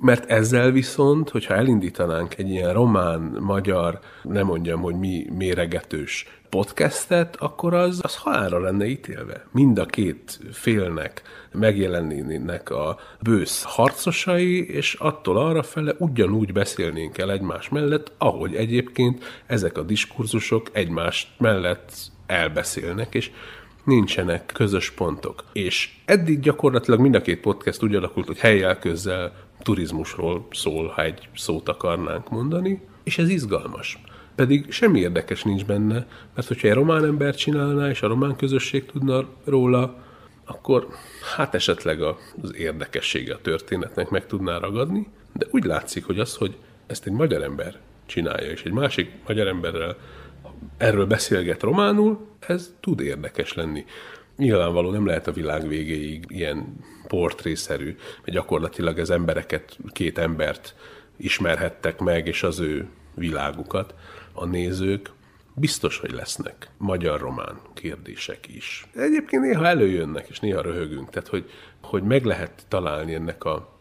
mert 0.00 0.30
ezzel 0.30 0.70
viszont, 0.70 1.30
hogyha 1.30 1.54
elindítanánk 1.54 2.38
egy 2.38 2.50
ilyen 2.50 2.72
román, 2.72 3.20
magyar, 3.40 3.98
nem 4.22 4.46
mondjam, 4.46 4.80
hogy 4.80 4.94
mi 4.94 5.26
méregetős 5.36 6.26
podcastet, 6.48 7.36
akkor 7.36 7.74
az, 7.74 8.00
az 8.02 8.16
halálra 8.16 8.58
lenne 8.60 8.86
ítélve. 8.86 9.46
Mind 9.52 9.78
a 9.78 9.86
két 9.86 10.40
félnek 10.52 11.22
megjelennének 11.52 12.70
a 12.70 12.98
bősz 13.20 13.62
harcosai, 13.62 14.68
és 14.68 14.94
attól 14.94 15.36
arra 15.36 15.62
fele 15.62 15.94
ugyanúgy 15.98 16.52
beszélnénk 16.52 17.18
el 17.18 17.32
egymás 17.32 17.68
mellett, 17.68 18.12
ahogy 18.18 18.54
egyébként 18.54 19.24
ezek 19.46 19.78
a 19.78 19.82
diskurzusok 19.82 20.66
egymás 20.72 21.34
mellett 21.38 21.92
elbeszélnek, 22.26 23.14
és 23.14 23.30
nincsenek 23.84 24.50
közös 24.54 24.90
pontok. 24.90 25.44
És 25.52 25.90
eddig 26.04 26.40
gyakorlatilag 26.40 27.00
mind 27.00 27.14
a 27.14 27.22
két 27.22 27.40
podcast 27.40 27.82
úgy 27.82 27.94
alakult, 27.94 28.26
hogy 28.26 28.38
helyjel 28.38 28.78
közzel 28.78 29.45
turizmusról 29.62 30.46
szól, 30.50 30.86
ha 30.86 31.02
egy 31.02 31.28
szót 31.34 31.68
akarnánk 31.68 32.30
mondani, 32.30 32.80
és 33.04 33.18
ez 33.18 33.28
izgalmas. 33.28 33.98
Pedig 34.34 34.70
semmi 34.70 35.00
érdekes 35.00 35.42
nincs 35.42 35.64
benne, 35.64 36.06
mert 36.34 36.48
hogyha 36.48 36.68
egy 36.68 36.74
román 36.74 37.04
ember 37.04 37.34
csinálná, 37.34 37.88
és 37.88 38.02
a 38.02 38.06
román 38.06 38.36
közösség 38.36 38.86
tudna 38.86 39.24
róla, 39.44 40.04
akkor 40.44 40.86
hát 41.36 41.54
esetleg 41.54 42.02
az 42.42 42.54
érdekessége 42.54 43.34
a 43.34 43.40
történetnek 43.40 44.10
meg 44.10 44.26
tudná 44.26 44.58
ragadni, 44.58 45.06
de 45.32 45.46
úgy 45.50 45.64
látszik, 45.64 46.04
hogy 46.04 46.18
az, 46.18 46.36
hogy 46.36 46.56
ezt 46.86 47.06
egy 47.06 47.12
magyar 47.12 47.42
ember 47.42 47.78
csinálja, 48.06 48.50
és 48.50 48.62
egy 48.62 48.72
másik 48.72 49.10
magyar 49.26 49.46
emberrel 49.46 49.96
erről 50.76 51.06
beszélget 51.06 51.62
románul, 51.62 52.26
ez 52.46 52.72
tud 52.80 53.00
érdekes 53.00 53.54
lenni. 53.54 53.84
Nyilvánvaló 54.36 54.90
nem 54.90 55.06
lehet 55.06 55.26
a 55.26 55.32
világ 55.32 55.68
végéig 55.68 56.24
ilyen 56.28 56.76
portrészerű, 57.08 57.96
mert 58.16 58.36
gyakorlatilag 58.36 58.98
az 58.98 59.10
embereket, 59.10 59.78
két 59.92 60.18
embert 60.18 60.74
ismerhettek 61.16 61.98
meg, 61.98 62.26
és 62.26 62.42
az 62.42 62.60
ő 62.60 62.88
világukat 63.14 63.94
a 64.32 64.44
nézők, 64.44 65.10
biztos, 65.54 65.98
hogy 65.98 66.10
lesznek 66.10 66.68
magyar-román 66.78 67.60
kérdések 67.74 68.48
is. 68.48 68.86
Egyébként 68.94 69.42
néha 69.42 69.66
előjönnek, 69.66 70.28
és 70.28 70.40
néha 70.40 70.60
röhögünk, 70.60 71.10
tehát 71.10 71.28
hogy, 71.28 71.50
hogy 71.82 72.02
meg 72.02 72.24
lehet 72.24 72.64
találni 72.68 73.14
ennek 73.14 73.44
a 73.44 73.78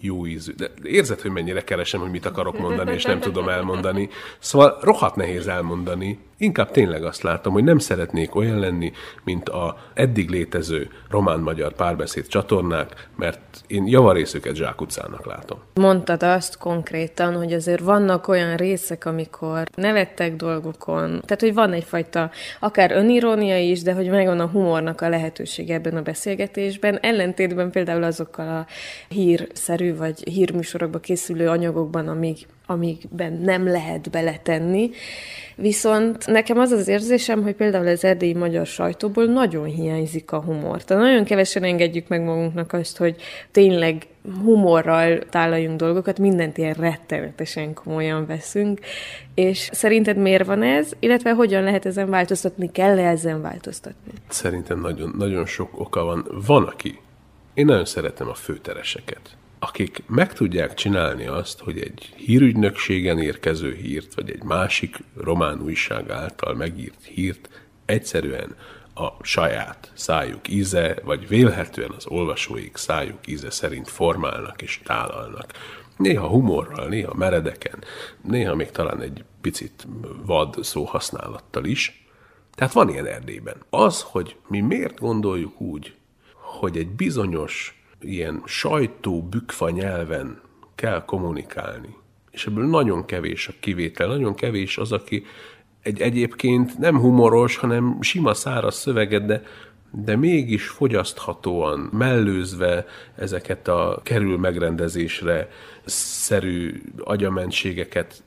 jó 0.00 0.26
ízű. 0.26 0.52
De 0.52 0.70
érzed, 0.82 1.20
hogy 1.20 1.30
mennyire 1.30 1.64
keresem, 1.64 2.00
hogy 2.00 2.10
mit 2.10 2.26
akarok 2.26 2.58
mondani, 2.58 2.92
és 2.92 3.04
nem 3.04 3.20
tudom 3.20 3.48
elmondani. 3.48 4.08
Szóval 4.38 4.78
rohadt 4.80 5.16
nehéz 5.16 5.46
elmondani. 5.46 6.18
Inkább 6.40 6.70
tényleg 6.70 7.04
azt 7.04 7.22
látom, 7.22 7.52
hogy 7.52 7.64
nem 7.64 7.78
szeretnék 7.78 8.34
olyan 8.34 8.58
lenni, 8.58 8.92
mint 9.24 9.48
a 9.48 9.76
eddig 9.94 10.30
létező 10.30 10.90
román-magyar 11.10 11.72
párbeszéd 11.72 12.26
csatornák, 12.26 13.08
mert 13.16 13.40
én 13.66 13.86
javarészüket 13.86 14.54
zsákutcának 14.54 15.26
látom. 15.26 15.58
Mondtad 15.74 16.22
azt 16.22 16.58
konkrétan, 16.58 17.36
hogy 17.36 17.52
azért 17.52 17.80
vannak 17.80 18.28
olyan 18.28 18.56
részek, 18.56 19.04
amikor 19.04 19.68
nevettek 19.74 20.36
dolgokon, 20.36 21.08
tehát 21.08 21.40
hogy 21.40 21.54
van 21.54 21.72
egyfajta 21.72 22.30
akár 22.60 22.92
önirónia 22.92 23.58
is, 23.58 23.82
de 23.82 23.92
hogy 23.92 24.08
megvan 24.08 24.40
a 24.40 24.46
humornak 24.46 25.00
a 25.00 25.08
lehetőség 25.08 25.70
ebben 25.70 25.96
a 25.96 26.02
beszélgetésben, 26.02 26.98
ellentétben 27.00 27.70
például 27.70 28.02
azokkal 28.02 28.48
a 28.48 28.66
hírszerű 29.08 29.96
vagy 29.96 30.28
hírműsorokba 30.28 30.98
készülő 30.98 31.48
anyagokban, 31.48 32.08
amíg, 32.08 32.46
amikben 32.70 33.32
nem 33.32 33.66
lehet 33.66 34.10
beletenni. 34.10 34.90
Viszont 35.56 36.26
nekem 36.26 36.58
az 36.58 36.70
az 36.70 36.88
érzésem, 36.88 37.42
hogy 37.42 37.54
például 37.54 37.86
az 37.86 38.04
erdélyi 38.04 38.34
magyar 38.34 38.66
sajtóból 38.66 39.24
nagyon 39.24 39.64
hiányzik 39.64 40.32
a 40.32 40.42
humor. 40.42 40.84
Tehát 40.84 41.02
nagyon 41.02 41.24
kevesen 41.24 41.62
engedjük 41.62 42.08
meg 42.08 42.22
magunknak 42.22 42.72
azt, 42.72 42.96
hogy 42.96 43.16
tényleg 43.50 44.06
humorral 44.42 45.18
tálaljunk 45.18 45.78
dolgokat, 45.78 46.18
mindent 46.18 46.58
ilyen 46.58 46.74
rettenetesen 46.74 47.74
komolyan 47.74 48.26
veszünk, 48.26 48.80
és 49.34 49.68
szerinted 49.72 50.16
miért 50.16 50.46
van 50.46 50.62
ez, 50.62 50.90
illetve 50.98 51.32
hogyan 51.32 51.62
lehet 51.62 51.86
ezen 51.86 52.10
változtatni, 52.10 52.70
kell-e 52.72 53.08
ezen 53.08 53.42
változtatni? 53.42 54.12
Szerintem 54.28 54.80
nagyon, 54.80 55.14
nagyon 55.18 55.46
sok 55.46 55.80
oka 55.80 56.04
van. 56.04 56.26
Van, 56.46 56.64
aki 56.64 56.98
én 57.54 57.64
nagyon 57.64 57.84
szeretem 57.84 58.28
a 58.28 58.34
főtereseket 58.34 59.38
akik 59.60 60.02
meg 60.06 60.32
tudják 60.32 60.74
csinálni 60.74 61.26
azt, 61.26 61.60
hogy 61.60 61.78
egy 61.78 62.12
hírügynökségen 62.16 63.18
érkező 63.18 63.74
hírt, 63.74 64.14
vagy 64.14 64.30
egy 64.30 64.42
másik 64.42 64.96
román 65.16 65.60
újság 65.62 66.10
által 66.10 66.54
megírt 66.54 67.04
hírt 67.04 67.48
egyszerűen 67.84 68.56
a 68.94 69.08
saját 69.22 69.92
szájuk 69.94 70.48
íze, 70.48 70.96
vagy 71.04 71.28
vélhetően 71.28 71.90
az 71.96 72.06
olvasóik 72.06 72.76
szájuk 72.76 73.26
íze 73.26 73.50
szerint 73.50 73.88
formálnak 73.88 74.62
és 74.62 74.80
tálalnak. 74.84 75.52
Néha 75.96 76.28
humorral, 76.28 76.88
néha 76.88 77.14
meredeken, 77.14 77.84
néha 78.22 78.54
még 78.54 78.70
talán 78.70 79.00
egy 79.00 79.24
picit 79.40 79.86
vad 80.24 80.56
szóhasználattal 80.60 81.64
is. 81.64 82.08
Tehát 82.54 82.72
van 82.72 82.88
ilyen 82.88 83.06
Erdélyben. 83.06 83.56
Az, 83.70 84.02
hogy 84.02 84.36
mi 84.48 84.60
miért 84.60 84.98
gondoljuk 84.98 85.60
úgy, 85.60 85.94
hogy 86.34 86.76
egy 86.76 86.88
bizonyos 86.88 87.79
ilyen 88.00 88.42
sajtó 88.44 89.22
bükfa 89.22 89.70
nyelven 89.70 90.40
kell 90.74 91.04
kommunikálni. 91.04 91.96
És 92.30 92.46
ebből 92.46 92.66
nagyon 92.66 93.04
kevés 93.04 93.48
a 93.48 93.52
kivétel, 93.60 94.08
nagyon 94.08 94.34
kevés 94.34 94.78
az, 94.78 94.92
aki 94.92 95.24
egy 95.82 96.00
egyébként 96.00 96.78
nem 96.78 96.98
humoros, 96.98 97.56
hanem 97.56 97.98
sima 98.00 98.34
száraz 98.34 98.74
szöveget, 98.74 99.24
de, 99.24 99.42
de 99.90 100.16
mégis 100.16 100.68
fogyaszthatóan, 100.68 101.78
mellőzve 101.92 102.86
ezeket 103.16 103.68
a 103.68 104.00
kerül 104.02 104.38
megrendezésre 104.38 105.48
szerű 105.84 106.82
agyamentségeket 106.98 108.22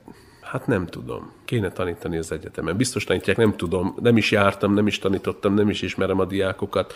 Hát 0.54 0.66
nem 0.66 0.86
tudom. 0.86 1.32
Kéne 1.44 1.70
tanítani 1.70 2.16
az 2.16 2.32
egyetemen. 2.32 2.76
Biztos 2.76 3.04
tanítják, 3.04 3.36
nem 3.36 3.56
tudom. 3.56 3.94
Nem 4.00 4.16
is 4.16 4.30
jártam, 4.30 4.74
nem 4.74 4.86
is 4.86 4.98
tanítottam, 4.98 5.54
nem 5.54 5.68
is 5.68 5.82
ismerem 5.82 6.20
a 6.20 6.24
diákokat 6.24 6.94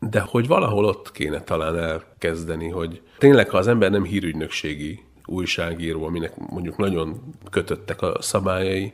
de 0.00 0.20
hogy 0.20 0.46
valahol 0.46 0.84
ott 0.84 1.12
kéne 1.12 1.42
talán 1.42 1.78
elkezdeni, 1.78 2.68
hogy 2.68 3.00
tényleg, 3.18 3.50
ha 3.50 3.58
az 3.58 3.68
ember 3.68 3.90
nem 3.90 4.04
hírügynökségi 4.04 5.02
újságíró, 5.26 6.04
aminek 6.04 6.32
mondjuk 6.36 6.76
nagyon 6.76 7.20
kötöttek 7.50 8.02
a 8.02 8.16
szabályai, 8.20 8.92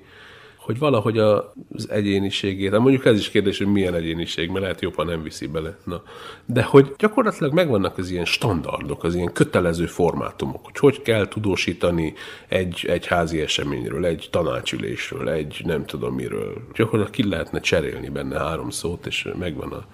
hogy 0.65 0.79
valahogy 0.79 1.19
az 1.19 1.91
egyéniségét, 1.91 2.79
mondjuk 2.79 3.05
ez 3.05 3.19
is 3.19 3.31
kérdés, 3.31 3.59
hogy 3.59 3.67
milyen 3.67 3.95
egyéniség, 3.95 4.49
mert 4.49 4.61
lehet 4.61 4.81
jobban 4.81 5.07
nem 5.07 5.23
viszi 5.23 5.47
bele. 5.47 5.77
Na. 5.85 6.03
De 6.47 6.63
hogy 6.63 6.93
gyakorlatilag 6.99 7.53
megvannak 7.53 7.99
az 7.99 8.11
ilyen 8.11 8.25
standardok, 8.25 9.05
az 9.05 9.15
ilyen 9.15 9.33
kötelező 9.33 9.87
formátumok, 9.87 10.65
hogy 10.65 10.79
hogy 10.79 11.03
kell 11.03 11.29
tudósítani 11.29 12.15
egy, 12.49 12.87
egy 12.89 13.07
házi 13.07 13.41
eseményről, 13.41 14.05
egy 14.05 14.29
tanácsülésről, 14.31 15.29
egy 15.29 15.63
nem 15.65 15.85
tudom 15.85 16.15
miről. 16.15 16.53
Gyakorlatilag 16.75 17.11
ki 17.11 17.29
lehetne 17.29 17.61
cserélni 17.61 18.09
benne 18.09 18.39
három 18.39 18.71
szót, 18.71 19.07
és 19.07 19.29
megvan 19.39 19.73
a, 19.73 19.85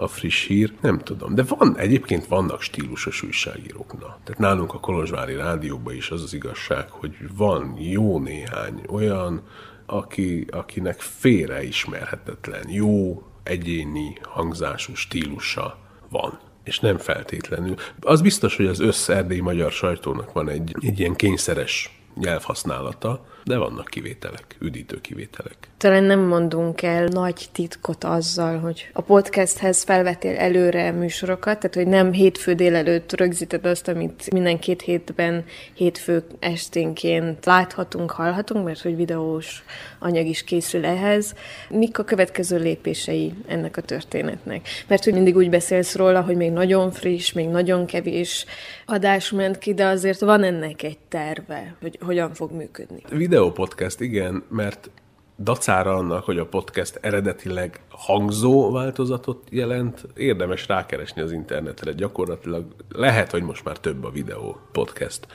a 0.00 0.08
friss 0.08 0.46
hír, 0.46 0.72
nem 0.80 0.98
tudom. 0.98 1.34
De 1.34 1.42
van, 1.42 1.76
egyébként 1.76 2.26
vannak 2.26 2.60
stílusos 2.60 3.22
újságírók. 3.22 3.92
Na. 3.92 4.18
Tehát 4.24 4.38
nálunk 4.40 4.74
a 4.74 4.80
Kolozsvári 4.80 5.34
Rádióban 5.34 5.94
is 5.94 6.10
az 6.10 6.22
az 6.22 6.34
igazság, 6.34 6.90
hogy 6.90 7.16
van 7.36 7.76
jó 7.78 8.18
néhány 8.18 8.82
olyan, 8.88 9.42
aki, 9.86 10.46
akinek 10.50 11.00
félreismerhetetlen, 11.00 12.70
jó 12.70 13.22
egyéni 13.42 14.16
hangzású 14.22 14.94
stílusa 14.94 15.78
van 16.08 16.38
és 16.64 16.80
nem 16.80 16.98
feltétlenül. 16.98 17.74
Az 18.00 18.20
biztos, 18.20 18.56
hogy 18.56 18.66
az 18.66 18.80
összerdélyi 18.80 19.40
magyar 19.40 19.72
sajtónak 19.72 20.32
van 20.32 20.48
egy, 20.48 20.74
egy 20.80 21.00
ilyen 21.00 21.14
kényszeres 21.14 22.00
nyelvhasználata, 22.14 23.26
de 23.44 23.56
vannak 23.56 23.86
kivételek, 23.86 24.56
üdítő 24.60 25.00
kivételek. 25.00 25.56
Talán 25.76 26.04
nem 26.04 26.20
mondunk 26.20 26.82
el 26.82 27.04
nagy 27.04 27.48
titkot 27.52 28.04
azzal, 28.04 28.58
hogy 28.58 28.90
a 28.92 29.00
podcasthez 29.00 29.82
felvettél 29.82 30.36
előre 30.36 30.90
műsorokat, 30.90 31.58
tehát 31.58 31.74
hogy 31.74 31.86
nem 31.86 32.12
hétfő 32.12 32.54
délelőtt 32.54 33.16
rögzíted 33.16 33.66
azt, 33.66 33.88
amit 33.88 34.30
minden 34.30 34.58
két 34.58 34.82
hétben 34.82 35.44
hétfő 35.74 36.24
esténként 36.38 37.44
láthatunk, 37.44 38.10
hallhatunk, 38.10 38.64
mert 38.64 38.80
hogy 38.80 38.96
videós 38.96 39.64
anyag 39.98 40.26
is 40.26 40.44
készül 40.44 40.84
ehhez. 40.84 41.34
Mik 41.68 41.98
a 41.98 42.04
következő 42.04 42.58
lépései 42.58 43.34
ennek 43.46 43.76
a 43.76 43.80
történetnek? 43.80 44.68
Mert 44.86 45.04
hogy 45.04 45.12
mindig 45.12 45.36
úgy 45.36 45.50
beszélsz 45.50 45.94
róla, 45.94 46.20
hogy 46.20 46.36
még 46.36 46.50
nagyon 46.50 46.90
friss, 46.90 47.32
még 47.32 47.48
nagyon 47.48 47.86
kevés 47.86 48.44
adás 48.86 49.30
ment 49.30 49.58
ki, 49.58 49.74
de 49.74 49.86
azért 49.86 50.20
van 50.20 50.42
ennek 50.42 50.82
egy 50.82 50.98
terve, 51.08 51.76
hogy 51.80 51.98
hogyan 52.00 52.34
fog 52.34 52.52
működni. 52.52 53.02
Videó 53.28 53.52
podcast, 53.52 54.00
igen, 54.00 54.42
mert 54.50 54.90
dacára 55.38 55.94
annak, 55.94 56.24
hogy 56.24 56.38
a 56.38 56.46
podcast 56.46 56.98
eredetileg 57.00 57.80
hangzó 57.88 58.70
változatot 58.70 59.46
jelent, 59.50 60.06
érdemes 60.16 60.68
rákeresni 60.68 61.22
az 61.22 61.32
internetre. 61.32 61.92
Gyakorlatilag 61.92 62.64
lehet, 62.88 63.30
hogy 63.30 63.42
most 63.42 63.64
már 63.64 63.78
több 63.78 64.04
a 64.04 64.10
videó 64.10 64.60
podcast. 64.72 65.26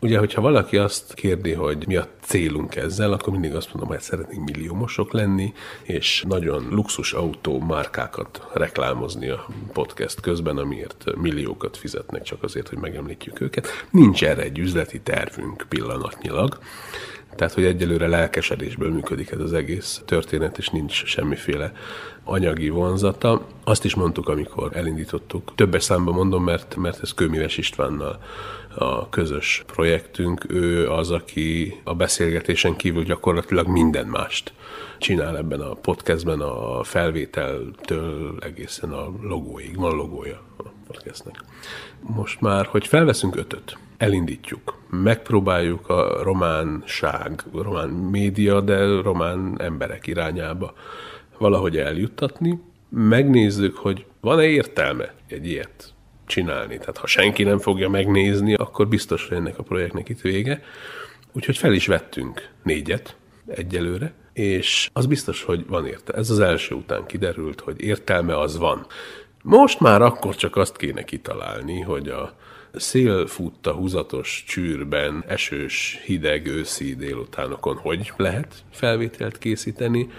Ugye, 0.00 0.18
hogyha 0.18 0.40
valaki 0.40 0.76
azt 0.76 1.14
kérdi, 1.14 1.52
hogy 1.52 1.86
mi 1.86 1.96
a 1.96 2.08
célunk 2.20 2.76
ezzel, 2.76 3.12
akkor 3.12 3.32
mindig 3.32 3.54
azt 3.54 3.74
mondom, 3.74 3.88
hogy 3.88 4.00
szeretnénk 4.00 4.44
milliómosok 4.44 5.12
lenni, 5.12 5.52
és 5.82 6.24
nagyon 6.28 6.66
luxus 6.70 7.12
autó 7.12 7.58
márkákat 7.58 8.46
reklámozni 8.52 9.28
a 9.28 9.46
podcast 9.72 10.20
közben, 10.20 10.58
amiért 10.58 11.16
milliókat 11.16 11.76
fizetnek 11.76 12.22
csak 12.22 12.42
azért, 12.42 12.68
hogy 12.68 12.78
megemlítjük 12.78 13.40
őket. 13.40 13.68
Nincs 13.90 14.24
erre 14.24 14.42
egy 14.42 14.58
üzleti 14.58 15.00
tervünk 15.00 15.66
pillanatnyilag, 15.68 16.58
Tehát, 17.36 17.54
hogy 17.54 17.64
egyelőre 17.64 18.06
lelkesedésből 18.06 18.90
működik 18.90 19.30
ez 19.30 19.40
az 19.40 19.52
egész 19.52 20.02
történet, 20.04 20.58
és 20.58 20.68
nincs 20.68 21.04
semmiféle 21.04 21.72
anyagi 22.24 22.68
vonzata. 22.68 23.46
Azt 23.64 23.84
is 23.84 23.94
mondtuk, 23.94 24.28
amikor 24.28 24.76
elindítottuk. 24.76 25.52
Többes 25.54 25.82
számban 25.84 26.14
mondom, 26.14 26.44
mert, 26.44 26.76
mert 26.76 27.02
ez 27.02 27.14
Kőmíves 27.14 27.58
Istvánnal 27.58 28.22
a 28.74 29.08
közös 29.08 29.64
projektünk. 29.66 30.44
Ő 30.48 30.90
az, 30.90 31.10
aki 31.10 31.80
a 31.84 31.94
beszélgetésen 31.94 32.76
kívül 32.76 33.02
gyakorlatilag 33.02 33.66
minden 33.66 34.06
mást 34.06 34.52
csinál 34.98 35.36
ebben 35.36 35.60
a 35.60 35.74
podcastben, 35.74 36.40
a 36.40 36.82
felvételtől 36.82 38.36
egészen 38.40 38.92
a 38.92 39.12
logóig. 39.22 39.76
Van 39.76 39.96
logója 39.96 40.42
podcastnek. 40.88 41.34
Most 42.00 42.40
már, 42.40 42.66
hogy 42.66 42.86
felveszünk 42.86 43.36
ötöt, 43.36 43.78
elindítjuk, 43.96 44.78
megpróbáljuk 44.90 45.88
a 45.88 46.22
románság, 46.22 47.42
román 47.52 47.88
média, 47.88 48.60
de 48.60 49.00
román 49.00 49.54
emberek 49.58 50.06
irányába 50.06 50.74
valahogy 51.38 51.76
eljuttatni, 51.76 52.60
megnézzük, 52.88 53.76
hogy 53.76 54.06
van-e 54.20 54.44
értelme 54.44 55.14
egy 55.26 55.46
ilyet 55.46 55.92
csinálni. 56.26 56.78
Tehát 56.78 56.96
ha 56.96 57.06
senki 57.06 57.42
nem 57.42 57.58
fogja 57.58 57.88
megnézni, 57.88 58.54
akkor 58.54 58.88
biztos, 58.88 59.28
hogy 59.28 59.36
ennek 59.36 59.58
a 59.58 59.62
projektnek 59.62 60.08
itt 60.08 60.20
vége. 60.20 60.62
Úgyhogy 61.32 61.56
fel 61.56 61.72
is 61.72 61.86
vettünk 61.86 62.48
négyet 62.62 63.16
egyelőre, 63.46 64.12
és 64.32 64.90
az 64.92 65.06
biztos, 65.06 65.42
hogy 65.42 65.66
van 65.66 65.86
érte. 65.86 66.12
Ez 66.12 66.30
az 66.30 66.40
első 66.40 66.74
után 66.74 67.06
kiderült, 67.06 67.60
hogy 67.60 67.80
értelme 67.80 68.38
az 68.38 68.58
van. 68.58 68.86
Most 69.42 69.80
már 69.80 70.02
akkor 70.02 70.36
csak 70.36 70.56
azt 70.56 70.76
kéne 70.76 71.04
kitalálni, 71.04 71.80
hogy 71.80 72.08
a 72.08 72.34
szélfutta 72.72 73.72
húzatos 73.72 74.44
csűrben, 74.46 75.24
esős, 75.26 76.00
hideg 76.04 76.46
őszi 76.46 76.94
délutánokon 76.94 77.76
hogy 77.76 78.12
lehet 78.16 78.54
felvételt 78.70 79.38
készíteni, 79.38 80.10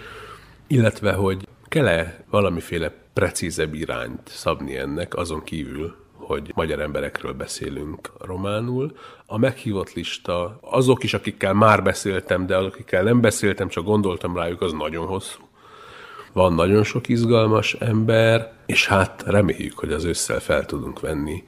illetve 0.66 1.12
hogy 1.12 1.48
kell-e 1.68 2.24
valamiféle 2.30 2.92
precízebb 3.12 3.74
irányt 3.74 4.28
szabni 4.28 4.76
ennek, 4.76 5.14
azon 5.14 5.42
kívül, 5.44 5.96
hogy 6.12 6.52
magyar 6.54 6.80
emberekről 6.80 7.32
beszélünk 7.32 8.12
románul. 8.18 8.96
A 9.26 9.38
meghívott 9.38 9.92
lista, 9.92 10.58
azok 10.60 11.02
is, 11.02 11.14
akikkel 11.14 11.52
már 11.52 11.82
beszéltem, 11.82 12.46
de 12.46 12.56
akikkel 12.56 13.02
nem 13.02 13.20
beszéltem, 13.20 13.68
csak 13.68 13.84
gondoltam 13.84 14.36
rájuk, 14.36 14.60
az 14.60 14.72
nagyon 14.72 15.06
hosszú. 15.06 15.49
Van 16.32 16.54
nagyon 16.54 16.84
sok 16.84 17.08
izgalmas 17.08 17.74
ember, 17.74 18.52
és 18.66 18.86
hát 18.86 19.22
reméljük, 19.26 19.78
hogy 19.78 19.92
az 19.92 20.04
ősszel 20.04 20.40
fel 20.40 20.66
tudunk 20.66 21.00
venni 21.00 21.44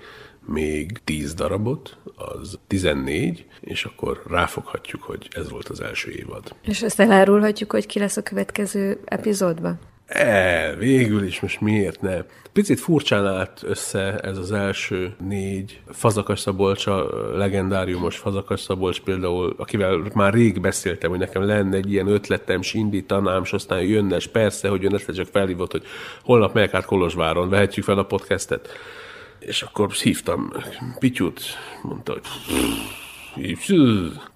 még 0.47 1.01
10 1.05 1.35
darabot, 1.35 1.97
az 2.17 2.59
14, 2.67 3.47
és 3.61 3.85
akkor 3.85 4.23
ráfoghatjuk, 4.27 5.03
hogy 5.03 5.29
ez 5.31 5.51
volt 5.51 5.69
az 5.69 5.81
első 5.81 6.11
évad. 6.11 6.55
És 6.63 6.83
ezt 6.83 7.01
elárulhatjuk, 7.01 7.73
hogy 7.73 7.87
ki 7.87 7.99
lesz 7.99 8.17
a 8.17 8.23
következő 8.23 9.01
epizódban? 9.05 9.79
E, 10.07 10.75
végül 10.75 11.25
is, 11.25 11.41
most 11.41 11.61
miért 11.61 12.01
ne? 12.01 12.23
Picit 12.53 12.81
furcsán 12.81 13.27
állt 13.27 13.63
össze 13.65 14.19
ez 14.19 14.39
az 14.39 14.53
első 14.53 15.15
négy. 15.29 15.81
Fazakas 15.89 16.41
Szabolcs, 16.41 16.87
a 16.87 17.07
legendáriumos 17.37 18.17
Fazakas 18.17 18.61
Szabolcs 18.61 19.01
például, 19.01 19.55
akivel 19.59 20.03
már 20.15 20.33
rég 20.33 20.61
beszéltem, 20.61 21.11
hogy 21.11 21.19
nekem 21.19 21.47
lenne 21.47 21.77
egy 21.77 21.93
ilyen 21.93 22.07
ötletem, 22.07 22.61
és 22.61 22.75
indítanám, 22.75 23.43
és 23.43 23.53
aztán 23.53 23.83
jönne, 23.83 24.17
és 24.17 24.27
persze, 24.27 24.69
hogy 24.69 24.83
jön, 24.83 24.95
ezt 24.95 25.15
csak 25.15 25.29
felhívott, 25.33 25.71
hogy 25.71 25.85
holnap 26.23 26.55
megyek 26.55 26.75
át 26.75 26.85
Kolozsváron, 26.85 27.49
vehetjük 27.49 27.85
fel 27.85 27.99
a 27.99 28.05
podcastet. 28.05 28.69
És 29.39 29.63
akkor 29.63 29.91
hívtam 29.93 30.53
Pityut, 30.99 31.43
mondta, 31.83 32.13
hogy 32.13 32.23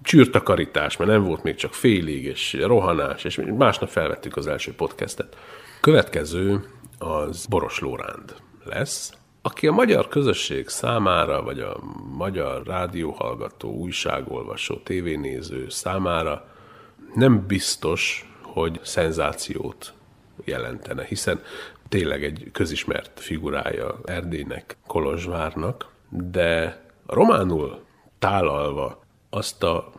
csűrtakarítás, 0.01 0.97
mert 0.97 1.11
nem 1.11 1.23
volt 1.23 1.43
még 1.43 1.55
csak 1.55 1.73
félig, 1.73 2.23
és 2.23 2.57
rohanás, 2.61 3.23
és 3.23 3.41
másnap 3.57 3.89
felvettük 3.89 4.37
az 4.37 4.47
első 4.47 4.73
podcastet. 4.73 5.37
Következő 5.81 6.63
az 6.97 7.45
Boros 7.45 7.79
Lóránd 7.79 8.35
lesz, 8.63 9.13
aki 9.41 9.67
a 9.67 9.71
magyar 9.71 10.07
közösség 10.07 10.67
számára, 10.67 11.43
vagy 11.43 11.59
a 11.59 11.79
magyar 12.17 12.63
rádióhallgató, 12.65 13.71
újságolvasó, 13.71 14.75
tévénéző 14.75 15.69
számára 15.69 16.47
nem 17.15 17.47
biztos, 17.47 18.31
hogy 18.41 18.79
szenzációt 18.83 19.93
jelentene, 20.45 21.03
hiszen 21.03 21.41
tényleg 21.89 22.23
egy 22.23 22.49
közismert 22.51 23.19
figurája 23.19 23.99
Erdélynek, 24.05 24.77
Kolozsvárnak, 24.87 25.87
de 26.09 26.81
románul 27.05 27.85
tálalva 28.19 28.99
azt 29.29 29.63
a 29.63 29.91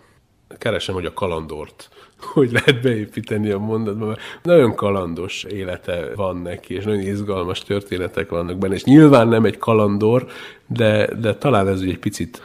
keresem, 0.58 0.94
hogy 0.94 1.06
a 1.06 1.12
kalandort 1.12 1.88
hogy 2.34 2.52
lehet 2.52 2.82
beépíteni 2.82 3.50
a 3.50 3.58
mondatba, 3.58 4.06
mert 4.06 4.20
nagyon 4.42 4.74
kalandos 4.74 5.44
élete 5.44 6.14
van 6.14 6.36
neki, 6.36 6.74
és 6.74 6.84
nagyon 6.84 7.00
izgalmas 7.00 7.62
történetek 7.62 8.28
vannak 8.28 8.58
benne, 8.58 8.74
és 8.74 8.84
nyilván 8.84 9.28
nem 9.28 9.44
egy 9.44 9.58
kalandor, 9.58 10.26
de, 10.66 11.14
de 11.14 11.34
talán 11.34 11.68
ez 11.68 11.80
egy 11.80 11.98
picit 11.98 12.42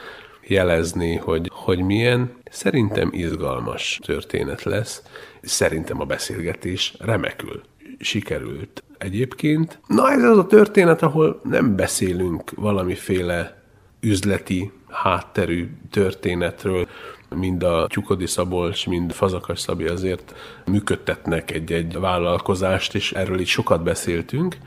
jelezni, 0.47 1.15
hogy, 1.15 1.49
hogy 1.53 1.79
milyen. 1.79 2.31
Szerintem 2.49 3.09
izgalmas 3.11 3.99
történet 4.05 4.63
lesz. 4.63 5.01
Szerintem 5.41 6.01
a 6.01 6.05
beszélgetés 6.05 6.93
remekül 6.99 7.61
sikerült 7.99 8.83
egyébként. 8.97 9.79
Na 9.87 10.11
ez 10.11 10.23
az 10.23 10.37
a 10.37 10.45
történet, 10.45 11.01
ahol 11.01 11.41
nem 11.43 11.75
beszélünk 11.75 12.51
valamiféle 12.55 13.63
üzleti 13.99 14.71
hátterű 14.93 15.69
történetről, 15.91 16.87
mind 17.35 17.63
a 17.63 17.87
Tyukodi 17.89 18.27
Szabolcs, 18.27 18.87
mind 18.87 19.11
Fazakas 19.11 19.59
Szabi 19.59 19.85
azért 19.85 20.35
működtetnek 20.65 21.51
egy-egy 21.51 21.99
vállalkozást, 21.99 22.95
és 22.95 23.11
erről 23.11 23.39
itt 23.39 23.45
sokat 23.45 23.83
beszéltünk. 23.83 24.57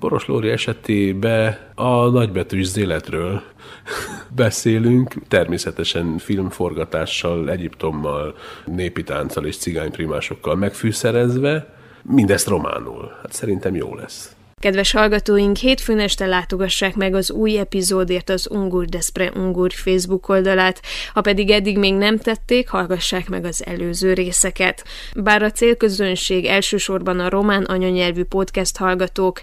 Boros 0.00 0.26
Lóri 0.26 0.48
esetében 0.48 1.58
a 1.74 2.08
nagybetűs 2.08 2.76
életről 2.76 3.42
beszélünk, 4.34 5.14
természetesen 5.28 6.18
filmforgatással, 6.18 7.50
Egyiptommal, 7.50 8.34
népi 8.64 9.02
tánccal 9.02 9.46
és 9.46 9.56
cigányprimásokkal 9.56 10.54
megfűszerezve, 10.54 11.74
mindezt 12.02 12.48
románul. 12.48 13.16
Hát 13.22 13.32
szerintem 13.32 13.74
jó 13.74 13.94
lesz. 13.94 14.36
Kedves 14.62 14.92
hallgatóink, 14.92 15.56
hétfőn 15.56 15.98
este 15.98 16.26
látogassák 16.26 16.94
meg 16.94 17.14
az 17.14 17.30
új 17.30 17.58
epizódért 17.58 18.30
az 18.30 18.48
Ungur 18.50 18.84
Despre 18.84 19.30
Ungur 19.34 19.72
Facebook 19.72 20.28
oldalát, 20.28 20.82
ha 21.12 21.20
pedig 21.20 21.50
eddig 21.50 21.78
még 21.78 21.94
nem 21.94 22.18
tették, 22.18 22.68
hallgassák 22.68 23.28
meg 23.28 23.44
az 23.44 23.66
előző 23.66 24.12
részeket. 24.12 24.84
Bár 25.14 25.42
a 25.42 25.50
célközönség 25.50 26.44
elsősorban 26.44 27.20
a 27.20 27.28
román 27.28 27.64
anyanyelvű 27.64 28.24
podcast 28.24 28.76
hallgatók, 28.76 29.40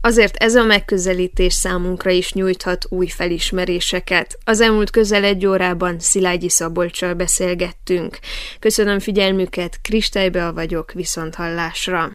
Azért 0.00 0.36
ez 0.36 0.54
a 0.54 0.64
megközelítés 0.64 1.52
számunkra 1.52 2.10
is 2.10 2.32
nyújthat 2.32 2.86
új 2.88 3.06
felismeréseket. 3.06 4.38
Az 4.44 4.60
elmúlt 4.60 4.90
közel 4.90 5.24
egy 5.24 5.46
órában 5.46 5.98
Szilágyi 5.98 6.48
Szabolcsal 6.48 7.14
beszélgettünk. 7.14 8.18
Köszönöm 8.58 8.98
figyelmüket, 8.98 9.78
Kristálybe 9.82 10.50
vagyok, 10.50 10.92
viszont 10.92 11.34
hallásra. 11.34 12.10